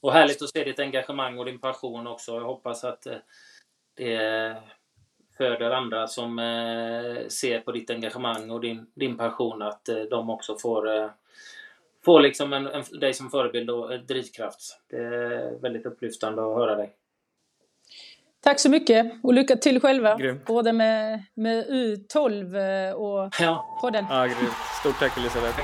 [0.00, 2.34] Och härligt att se ditt engagemang och din passion också.
[2.34, 3.16] Jag hoppas att eh,
[3.94, 4.56] det
[5.36, 10.30] föder andra som eh, ser på ditt engagemang och din, din passion att eh, de
[10.30, 11.10] också får
[12.04, 14.80] få liksom en, en, dig som förebild och drivkraft.
[14.90, 16.94] Det är väldigt upplyftande att höra dig.
[18.46, 20.16] Tack så mycket och lycka till själva.
[20.16, 20.40] Grym.
[20.46, 23.78] Både med, med U12 och ja.
[23.80, 24.04] podden.
[24.10, 24.54] Ja, grymt.
[24.80, 25.60] Stort tack Elisabeth.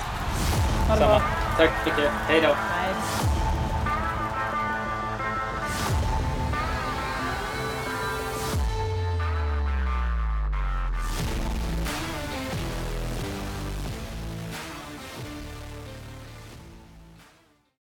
[0.89, 1.22] Ha det bra.
[1.59, 2.11] Tack mycket.
[2.11, 2.72] Hej då.